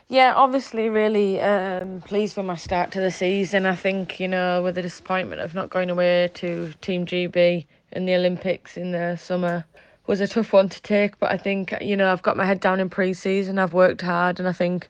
[0.08, 3.66] Yeah, obviously, really um, pleased with my start to the season.
[3.66, 8.06] I think, you know, with the disappointment of not going away to Team GB in
[8.06, 9.66] the Olympics in the summer,
[10.06, 12.60] was a tough one to take, but I think you know I've got my head
[12.60, 13.58] down in pre-season.
[13.58, 14.88] I've worked hard, and I think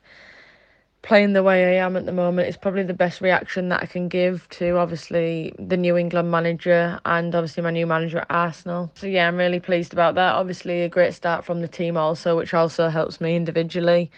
[1.06, 3.86] playing the way I am at the moment is probably the best reaction that I
[3.86, 8.90] can give to obviously the New England manager and obviously my new manager at Arsenal.
[8.96, 10.34] So yeah, I'm really pleased about that.
[10.34, 14.10] Obviously a great start from the team also, which also helps me individually.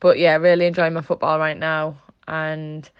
[0.00, 1.96] But yeah, really enjoying my football right now
[2.26, 2.90] and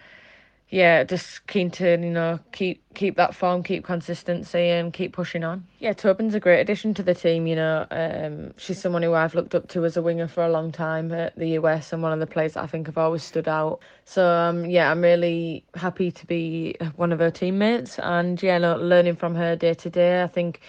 [0.73, 5.45] yeah, just keen to you know keep keep that form, keep consistency, and keep pushing
[5.45, 5.67] on.
[5.81, 7.47] Yeah, Tobin's a great addition to the team.
[7.47, 10.49] You know, um, she's someone who I've looked up to as a winger for a
[10.49, 13.23] long time at the US, and one of the players that I think have always
[13.23, 13.81] stood out.
[14.07, 19.17] So um, yeah, I'm really happy to be one of her teammates, and yeah, learning
[19.17, 20.23] from her day to day.
[20.23, 20.63] I think,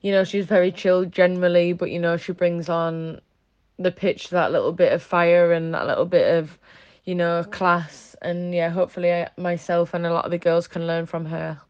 [0.00, 3.20] you know, she's very chilled generally, but you know, she brings on
[3.80, 6.56] the pitch that little bit of fire and that little bit of,
[7.04, 10.86] you know, class and yeah, hopefully I, myself and a lot of the girls can
[10.86, 11.60] learn from her.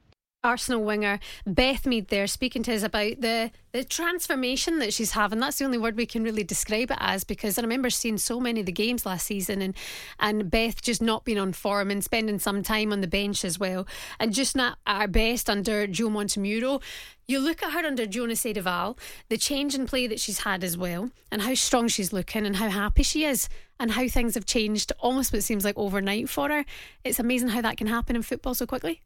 [0.42, 5.38] Arsenal winger Beth Mead there speaking to us about the the transformation that she's having.
[5.38, 8.40] That's the only word we can really describe it as because I remember seeing so
[8.40, 9.76] many of the games last season and
[10.18, 13.58] and Beth just not being on form and spending some time on the bench as
[13.58, 13.86] well
[14.18, 16.82] and just not her best under Joe Montemuro.
[17.28, 20.76] You look at her under Jonas Eidevall, the change in play that she's had as
[20.76, 24.46] well, and how strong she's looking and how happy she is, and how things have
[24.46, 26.64] changed almost what seems like overnight for her.
[27.04, 29.02] It's amazing how that can happen in football so quickly.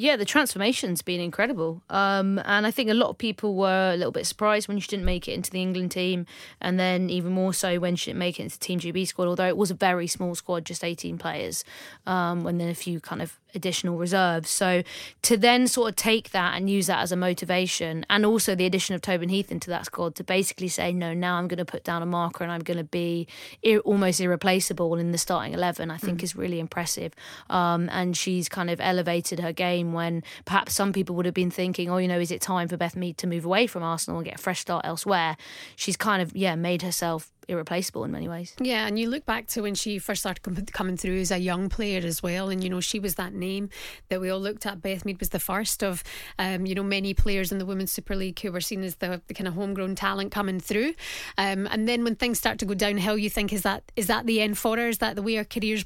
[0.00, 1.82] Yeah, the transformation's been incredible.
[1.90, 4.86] Um, and I think a lot of people were a little bit surprised when she
[4.86, 6.24] didn't make it into the England team,
[6.60, 9.26] and then even more so when she didn't make it into the Team GB squad,
[9.26, 11.64] although it was a very small squad, just 18 players,
[12.06, 14.50] um, and then a few kind of additional reserves.
[14.50, 14.82] So
[15.22, 18.66] to then sort of take that and use that as a motivation, and also the
[18.66, 21.64] addition of Tobin Heath into that squad to basically say, no, now I'm going to
[21.64, 23.26] put down a marker and I'm going to be
[23.62, 26.22] ir- almost irreplaceable in the starting 11, I think mm.
[26.22, 27.14] is really impressive.
[27.50, 31.50] Um, and she's kind of elevated her game when perhaps some people would have been
[31.50, 34.18] thinking, oh, you know, is it time for Beth Mead to move away from Arsenal
[34.18, 35.36] and get a fresh start elsewhere?
[35.76, 38.54] She's kind of, yeah, made herself irreplaceable in many ways.
[38.60, 41.38] Yeah, and you look back to when she first started com- coming through as a
[41.38, 43.70] young player as well, and you know she was that name
[44.08, 44.82] that we all looked at.
[44.82, 46.04] Beth Mead was the first of
[46.38, 49.20] um, you know many players in the Women's Super League who were seen as the,
[49.26, 50.94] the kind of homegrown talent coming through.
[51.36, 54.26] Um, and then when things start to go downhill, you think is that is that
[54.26, 54.88] the end for her?
[54.88, 55.84] Is that the way her career's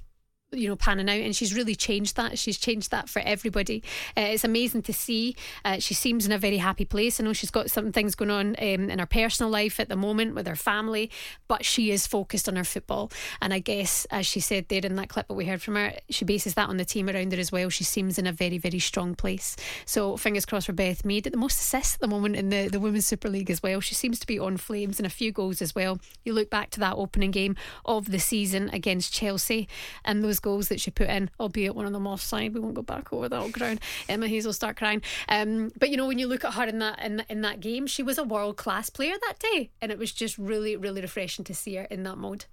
[0.53, 2.39] you know panning out and she's really changed that.
[2.39, 3.83] She's changed that for everybody.
[4.17, 5.35] Uh, it's amazing to see
[5.65, 7.19] uh, she seems in a very happy place.
[7.19, 9.97] I know she's got some things going on um, in her personal life at the
[9.97, 11.11] moment with her family
[11.49, 13.11] but she is focused on her football.
[13.41, 15.95] And I guess as she said there in that clip that we heard from her
[16.11, 17.71] she bases that on the team around her as well.
[17.71, 19.57] She seems in a very very strong place.
[19.87, 22.69] So fingers crossed for Beth Mead at the most assists at the moment in the,
[22.69, 23.81] the Women's Super League as well.
[23.81, 25.99] She seems to be on flames and a few goals as well.
[26.25, 29.69] You look back to that opening game of the season against Chelsea
[30.05, 32.55] and those goals that she put in, albeit one of them offside.
[32.55, 33.81] We won't go back over that ground.
[34.09, 35.03] Emma Hayes will start crying.
[35.29, 37.87] Um, but you know, when you look at her in that in, in that game,
[37.87, 41.45] she was a world class player that day, and it was just really, really refreshing
[41.47, 42.47] to see her in that mode.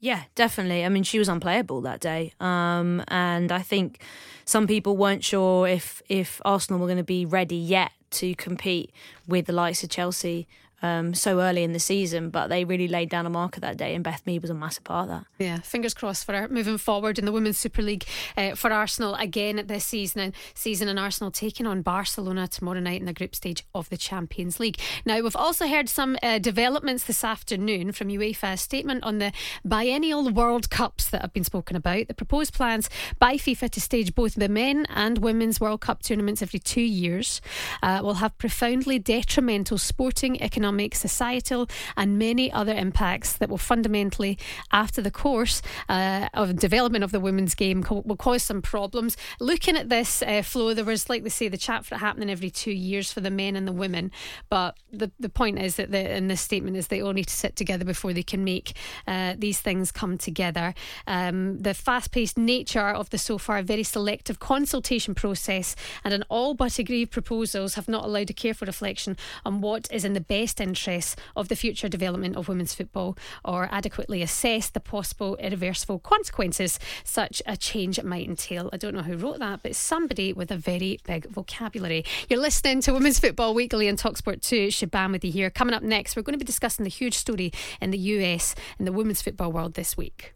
[0.00, 0.84] Yeah, definitely.
[0.84, 4.02] I mean, she was unplayable that day, um, and I think
[4.44, 8.92] some people weren't sure if if Arsenal were going to be ready yet to compete
[9.26, 10.48] with the likes of Chelsea
[10.82, 13.94] um, so early in the season, but they really laid down a marker that day,
[13.94, 15.26] and Beth Mead was a massive part of that.
[15.38, 18.04] Yeah, fingers crossed for moving forward in the Women's Super League
[18.36, 20.20] uh, for Arsenal again this season.
[20.20, 23.96] And season and Arsenal taking on Barcelona tomorrow night in the group stage of the
[23.96, 24.78] Champions League.
[25.04, 29.32] Now we've also heard some uh, developments this afternoon from UEFA's statement on the
[29.64, 32.08] biennial World Cups that have been spoken about.
[32.08, 36.42] The proposed plans by FIFA to stage both the men and women's World Cup tournaments
[36.42, 37.40] every two years
[37.82, 43.58] uh, will have profoundly detrimental sporting, economic economic, societal, and many other impacts that will
[43.58, 44.38] fundamentally,
[44.72, 49.16] after the course uh, of development of the women's game, co- will cause some problems.
[49.38, 52.30] Looking at this uh, flow, there was, like they say, the chat for it happening
[52.30, 54.10] every two years for the men and the women.
[54.48, 57.34] But the, the point is that the, in this statement is they all need to
[57.34, 58.72] sit together before they can make
[59.06, 60.74] uh, these things come together.
[61.06, 66.24] Um, the fast paced nature of the so far very selective consultation process and an
[66.28, 70.20] all but agreed proposals have not allowed a careful reflection on what is in the
[70.20, 75.98] best interests of the future development of women's football or adequately assess the possible irreversible
[75.98, 78.70] consequences such a change might entail.
[78.72, 82.04] I don't know who wrote that, but somebody with a very big vocabulary.
[82.28, 84.68] You're listening to Women's Football Weekly and Talksport 2.
[84.68, 85.50] Shebahn with you here.
[85.50, 88.84] Coming up next, we're going to be discussing the huge story in the US in
[88.84, 90.32] the women's football world this week.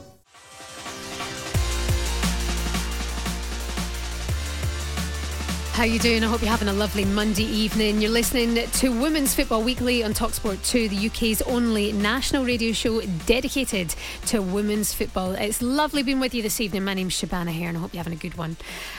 [5.77, 6.25] How you doing?
[6.25, 8.01] I hope you're having a lovely Monday evening.
[8.01, 13.03] You're listening to Women's Football Weekly on Talksport 2, the UK's only national radio show
[13.27, 15.33] dedicated to women's football.
[15.33, 16.83] It's lovely being with you this evening.
[16.85, 18.57] My name's Shebahn Aherne and I hope you're having a good one.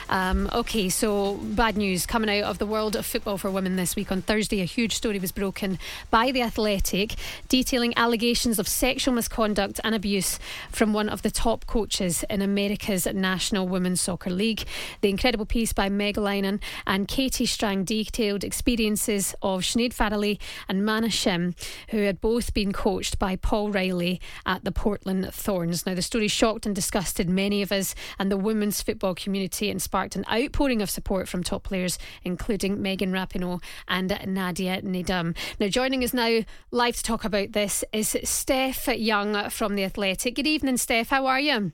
[0.08, 3.96] Um, okay, so bad news coming out of the world of football for women this
[3.96, 4.12] week.
[4.12, 5.80] On Thursday, a huge story was broken
[6.12, 7.16] by The Athletic
[7.48, 10.38] detailing allegations of sexual misconduct and abuse
[10.70, 14.62] from one of the top coaches in America's National Women's Soccer League.
[15.00, 20.38] The incredible piece by Meg Linehan and Katie Strang detailed experiences of Sinead Farrelly
[20.68, 21.54] and Mana Shim,
[21.90, 25.86] who had both been coached by Paul Riley at the Portland Thorns.
[25.86, 29.80] Now, the story shocked and disgusted many of us and the women's football community and
[29.80, 35.36] sparked an outpouring of support from top players, including Megan Rapinoe and Nadia Nadim.
[35.58, 36.40] Now, joining us now
[36.70, 40.34] live to talk about this is Steph Yang from The Athletic.
[40.34, 41.08] Good evening, Steph.
[41.08, 41.72] How are you?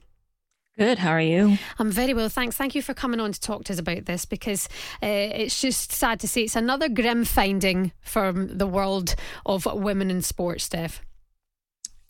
[0.77, 0.99] Good.
[0.99, 1.57] How are you?
[1.79, 2.57] I'm very well, thanks.
[2.57, 4.69] Thank you for coming on to talk to us about this because
[5.01, 9.15] uh, it's just sad to see it's another grim finding from the world
[9.47, 11.01] of women in sports, Steph.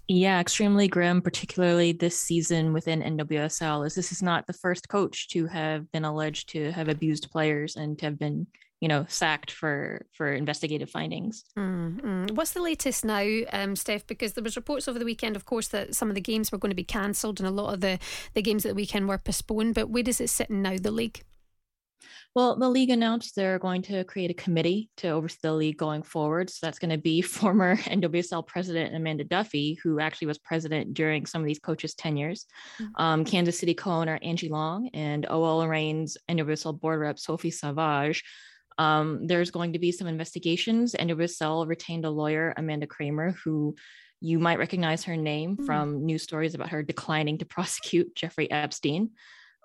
[0.09, 5.29] Yeah, extremely grim, particularly this season within NWSL, as this is not the first coach
[5.29, 8.47] to have been alleged to have abused players and to have been
[8.85, 11.43] you know sacked for for investigative findings.
[11.59, 14.07] Mm, what's the latest now um, steph?
[14.07, 16.59] Because there was reports over the weekend of course that some of the games were
[16.59, 17.99] going to be cancelled and a lot of the
[18.35, 21.23] the games at the weekend were postponed but where does it sit now the league?
[22.35, 26.03] Well, the league announced they're going to create a committee to oversee the league going
[26.03, 26.51] forward.
[26.51, 31.25] So that's going to be former NWSL president Amanda Duffy, who actually was president during
[31.25, 32.47] some of these coaches' tenures,
[32.79, 33.03] mm-hmm.
[33.03, 38.25] um, Kansas City co-owner Angie Long, and OL Reigns NWSL board rep Sophie Savage,
[38.79, 40.95] um, there's going to be some investigations.
[40.95, 43.75] NWSL retained a lawyer, Amanda Kramer, who
[44.21, 45.67] you might recognize her name mm.
[45.67, 49.11] from news stories about her declining to prosecute Jeffrey Epstein.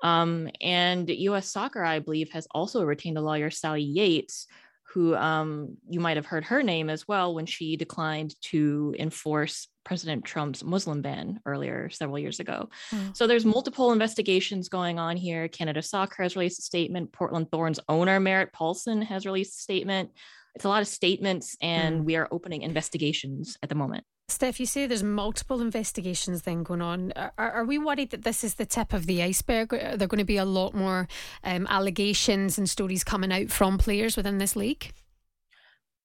[0.03, 4.47] Um, and US Soccer, I believe, has also retained a lawyer, Sally Yates,
[4.93, 9.67] who um, you might have heard her name as well when she declined to enforce
[9.83, 12.69] President Trump's Muslim ban earlier several years ago.
[12.91, 13.15] Mm.
[13.15, 15.47] So there's multiple investigations going on here.
[15.47, 17.11] Canada Soccer has released a statement.
[17.11, 20.09] Portland Thorns owner Merritt Paulson has released a statement.
[20.55, 22.05] It's a lot of statements, and mm.
[22.05, 24.03] we are opening investigations at the moment.
[24.31, 27.11] Steph, you say there's multiple investigations then going on.
[27.15, 29.73] Are, are, we worried that this is the tip of the iceberg?
[29.73, 31.07] Are there going to be a lot more
[31.43, 34.91] um, allegations and stories coming out from players within this league?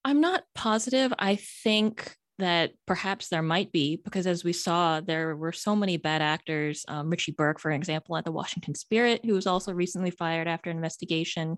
[0.05, 1.13] I'm not positive.
[1.19, 5.97] I think that perhaps there might be because as we saw there were so many
[5.97, 10.11] bad actors um, richie burke for example at the washington spirit who was also recently
[10.11, 11.57] fired after an investigation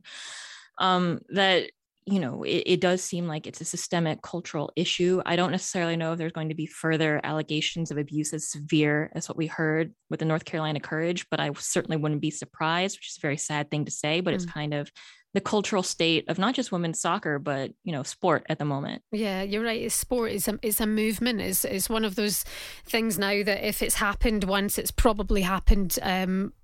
[0.79, 1.71] um, that
[2.07, 5.21] you know it, it, does seem like it's a systemic cultural issue.
[5.27, 9.11] I don't necessarily know if there's going to be further allegations of abuse as severe
[9.15, 12.97] as what we heard with the north carolina courage but i certainly wouldn't be surprised
[12.97, 14.37] which is a very sad thing to say but mm.
[14.37, 14.91] it's kind of
[15.37, 19.03] the cultural state of not just women's soccer but you know sport at the moment.
[19.13, 19.93] Yeah you're right.
[19.93, 21.43] Sport is a, it's a movement.
[21.43, 22.43] Is is one of those
[22.87, 26.55] things now that if it's happened once it's probably happened um,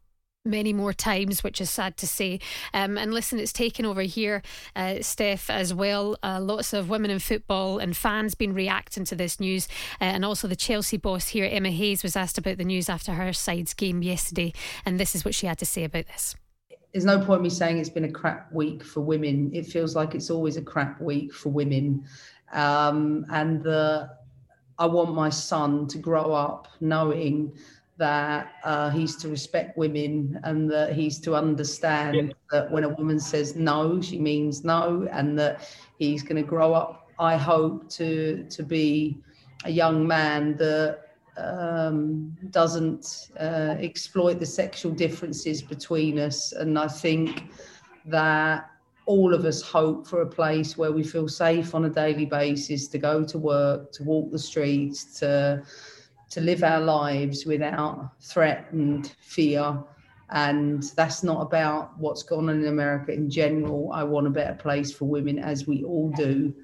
[0.45, 2.41] many more times, which is sad to say.
[2.75, 4.43] Um, and listen, it's taken over here,
[4.75, 6.17] uh, Steph, as well.
[6.23, 9.69] Uh, lots of women in football and fans been reacting to this news.
[10.01, 13.13] Uh, and also, the Chelsea boss here, Emma Hayes, was asked about the news after
[13.13, 14.53] her side's game yesterday.
[14.85, 16.35] And this is what she had to say about this
[16.93, 19.51] there's no point me saying it's been a crap week for women.
[19.55, 22.05] It feels like it's always a crap week for women.
[22.53, 24.11] Um, and the,
[24.79, 27.57] I want my son to grow up knowing
[28.03, 32.33] that uh, he's to respect women and that he's to understand yeah.
[32.51, 36.75] that when a woman says no, she means no, and that he's going to grow
[36.75, 39.19] up, I hope, to, to be
[39.65, 46.51] a young man that um, doesn't uh, exploit the sexual differences between us.
[46.51, 47.53] And I think
[48.07, 48.69] that
[49.07, 52.89] all of us hope for a place where we feel safe on a daily basis
[52.89, 55.63] to go to work, to walk the streets, to
[56.33, 59.79] to live our lives without threat and fear.
[60.31, 63.93] And that's not about what's gone on in America in general.
[63.93, 66.55] I want a better place for women, as we all do.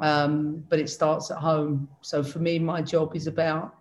[0.00, 1.86] Um, but it starts at home.
[2.00, 3.74] So for me, my job is about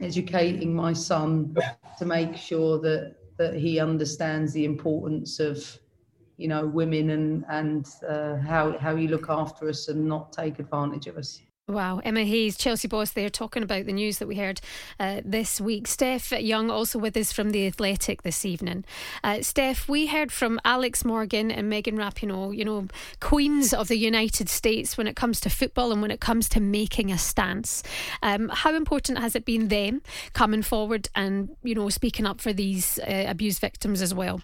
[0.00, 1.56] educating my son
[1.98, 5.78] to make sure that that he understands the importance of
[6.36, 10.58] you know women and and uh, how how you look after us and not take
[10.58, 14.34] advantage of us Wow, Emma Hayes, Chelsea boss, there talking about the news that we
[14.34, 14.60] heard
[15.00, 15.86] uh, this week.
[15.86, 18.84] Steph Yang also with us from The Athletic this evening.
[19.24, 22.88] Uh, Steph, we heard from Alex Morgan and Megan Rapinoe, you know,
[23.20, 26.60] queens of the United States when it comes to football and when it comes to
[26.60, 27.82] making a stance.
[28.22, 30.02] Um, how important has it been them
[30.34, 34.42] coming forward and, you know, speaking up for these uh, abuse victims as well?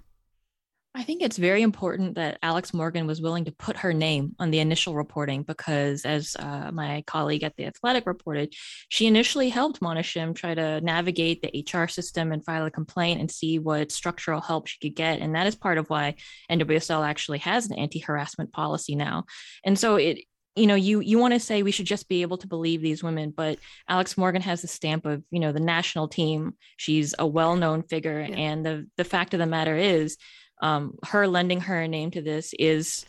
[0.92, 4.50] I think it's very important that Alex Morgan was willing to put her name on
[4.50, 8.54] the initial reporting because, as uh, my colleague at The Athletic reported,
[8.88, 13.20] she initially helped Mona Shim try to navigate the HR system and file a complaint
[13.20, 15.20] and see what structural help she could get.
[15.20, 16.16] And that is part of why
[16.50, 19.26] NWSL actually has an anti harassment policy now.
[19.64, 20.18] And so it,
[20.56, 23.04] you know you you want to say we should just be able to believe these
[23.04, 27.26] women but alex morgan has the stamp of you know the national team she's a
[27.26, 28.34] well-known figure yeah.
[28.34, 30.16] and the the fact of the matter is
[30.60, 33.06] um, her lending her name to this is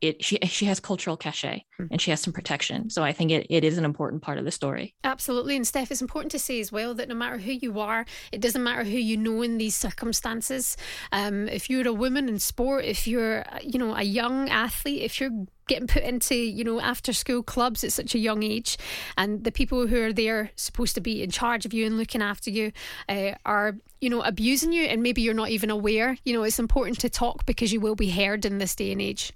[0.00, 1.88] it she she has cultural cachet mm.
[1.90, 2.90] and she has some protection.
[2.90, 4.94] So I think it, it is an important part of the story.
[5.04, 5.56] Absolutely.
[5.56, 8.40] And Steph, it's important to say as well that no matter who you are, it
[8.40, 10.76] doesn't matter who you know in these circumstances.
[11.12, 15.20] Um, if you're a woman in sport, if you're you know a young athlete, if
[15.20, 18.76] you're getting put into you know after school clubs at such a young age
[19.16, 22.22] and the people who are there supposed to be in charge of you and looking
[22.22, 22.72] after you
[23.08, 26.58] uh, are you know abusing you and maybe you're not even aware you know it's
[26.58, 29.32] important to talk because you will be heard in this day and age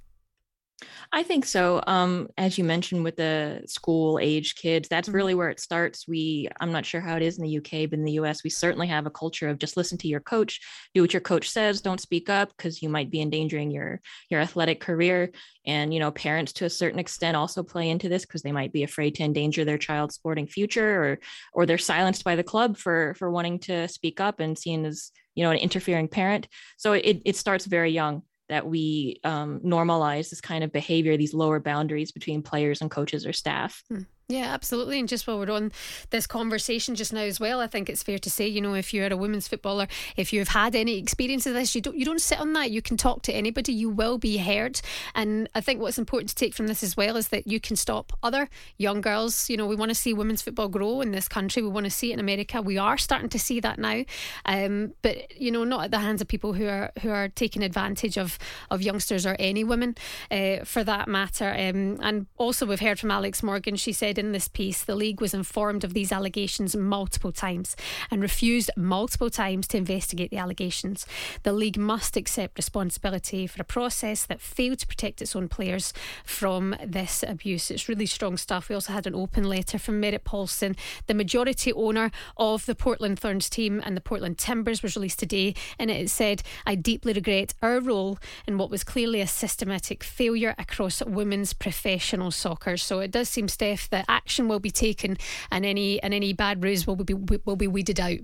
[1.12, 1.82] I think so.
[1.86, 5.16] Um, as you mentioned with the school age kids, that's mm-hmm.
[5.16, 6.06] really where it starts.
[6.06, 8.50] We, I'm not sure how it is in the UK, but in the US, we
[8.50, 10.60] certainly have a culture of just listen to your coach,
[10.94, 14.00] do what your coach says, don't speak up because you might be endangering your
[14.30, 15.32] your athletic career.
[15.66, 18.72] And you know, parents to a certain extent also play into this because they might
[18.72, 21.18] be afraid to endanger their child's sporting future, or
[21.54, 25.10] or they're silenced by the club for for wanting to speak up and seen as
[25.34, 26.46] you know an interfering parent.
[26.76, 31.34] So it it starts very young that we um, normalize this kind of behavior, these
[31.34, 33.82] lower boundaries between players and coaches or staff.
[33.88, 34.02] Hmm.
[34.30, 34.98] Yeah, absolutely.
[34.98, 35.72] And just while we're on
[36.10, 38.92] this conversation just now as well, I think it's fair to say, you know, if
[38.92, 42.20] you're a women's footballer, if you've had any experience of this, you don't you don't
[42.20, 42.70] sit on that.
[42.70, 43.72] You can talk to anybody.
[43.72, 44.82] You will be heard.
[45.14, 47.74] And I think what's important to take from this as well is that you can
[47.74, 49.48] stop other young girls.
[49.48, 51.62] You know, we want to see women's football grow in this country.
[51.62, 52.60] We want to see it in America.
[52.60, 54.04] We are starting to see that now,
[54.44, 57.62] um, but you know, not at the hands of people who are who are taking
[57.62, 58.38] advantage of
[58.70, 59.94] of youngsters or any women,
[60.30, 61.48] uh, for that matter.
[61.48, 63.76] Um, and also, we've heard from Alex Morgan.
[63.76, 67.76] She said said in this piece the league was informed of these allegations multiple times
[68.10, 71.06] and refused multiple times to investigate the allegations.
[71.44, 75.92] The league must accept responsibility for a process that failed to protect its own players
[76.24, 77.70] from this abuse.
[77.70, 78.68] It's really strong stuff.
[78.68, 80.74] We also had an open letter from Merritt Paulson,
[81.06, 85.54] the majority owner of the Portland Thorns team and the Portland Timbers, was released today,
[85.78, 90.56] and it said, "I deeply regret our role in what was clearly a systematic failure
[90.58, 95.16] across women's professional soccer." So it does seem, Steph, that action will be taken,
[95.50, 98.18] and any and any bad ruse will be will be weeded out.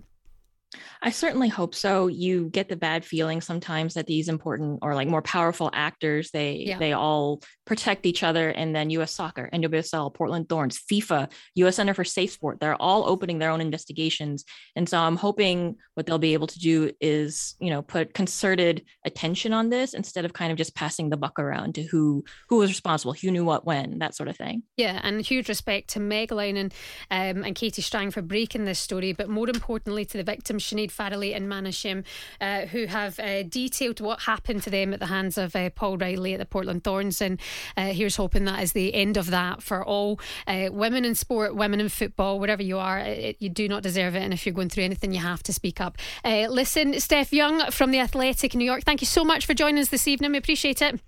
[1.02, 2.06] I certainly hope so.
[2.06, 6.64] You get the bad feeling sometimes that these important or like more powerful actors, they
[6.66, 6.78] Yeah.
[6.78, 8.48] they all protect each other.
[8.50, 13.08] And then US Soccer, NWSL, Portland Thorns, FIFA, US Center for Safe Sport, they're all
[13.08, 14.44] opening their own investigations.
[14.76, 18.84] And so I'm hoping what they'll be able to do is, you know, put concerted
[19.04, 22.56] attention on this instead of kind of just passing the buck around to who who
[22.56, 24.62] was responsible, who knew what when, that sort of thing.
[24.76, 26.72] Yeah, and huge respect to Meg Linehan
[27.10, 30.92] um, and Katie Strang for breaking this story, but more importantly to the victims, Sinead
[30.92, 32.04] Farrelly and Mana Shim,
[32.40, 35.98] uh, who have uh, detailed what happened to them at the hands of uh, Paul
[35.98, 37.20] Riley at the Portland Thorns.
[37.20, 37.40] And
[37.76, 41.54] uh, here's hoping that is the end of that for all uh, women in sport,
[41.54, 42.98] women in football, wherever you are.
[42.98, 44.22] It, you do not deserve it.
[44.22, 45.98] And if you're going through anything, you have to speak up.
[46.24, 49.54] Uh, listen, Steph Yang from The Athletic in New York, thank you so much for
[49.54, 50.32] joining us this evening.
[50.32, 51.00] We appreciate it.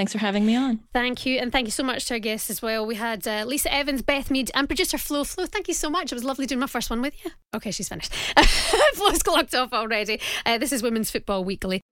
[0.00, 0.80] Thanks for having me on.
[0.94, 2.86] Thank you, and thank you so much to our guests as well.
[2.86, 5.24] We had uh, Lisa Evans, Beth Mead, and producer Flo.
[5.24, 6.10] Flo, thank you so much.
[6.10, 7.30] It was lovely doing my first one with you.
[7.54, 8.10] Okay, she's finished.
[8.94, 10.18] Flo's clocked off already.
[10.46, 11.82] Uh, this is Women's Football Weekly.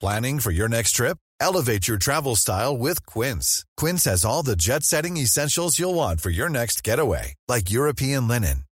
[0.00, 1.18] Planning for your next trip?
[1.40, 3.64] Elevate your travel style with Quince.
[3.76, 8.28] Quince has all the jet setting essentials you'll want for your next getaway, like European
[8.28, 8.66] linen,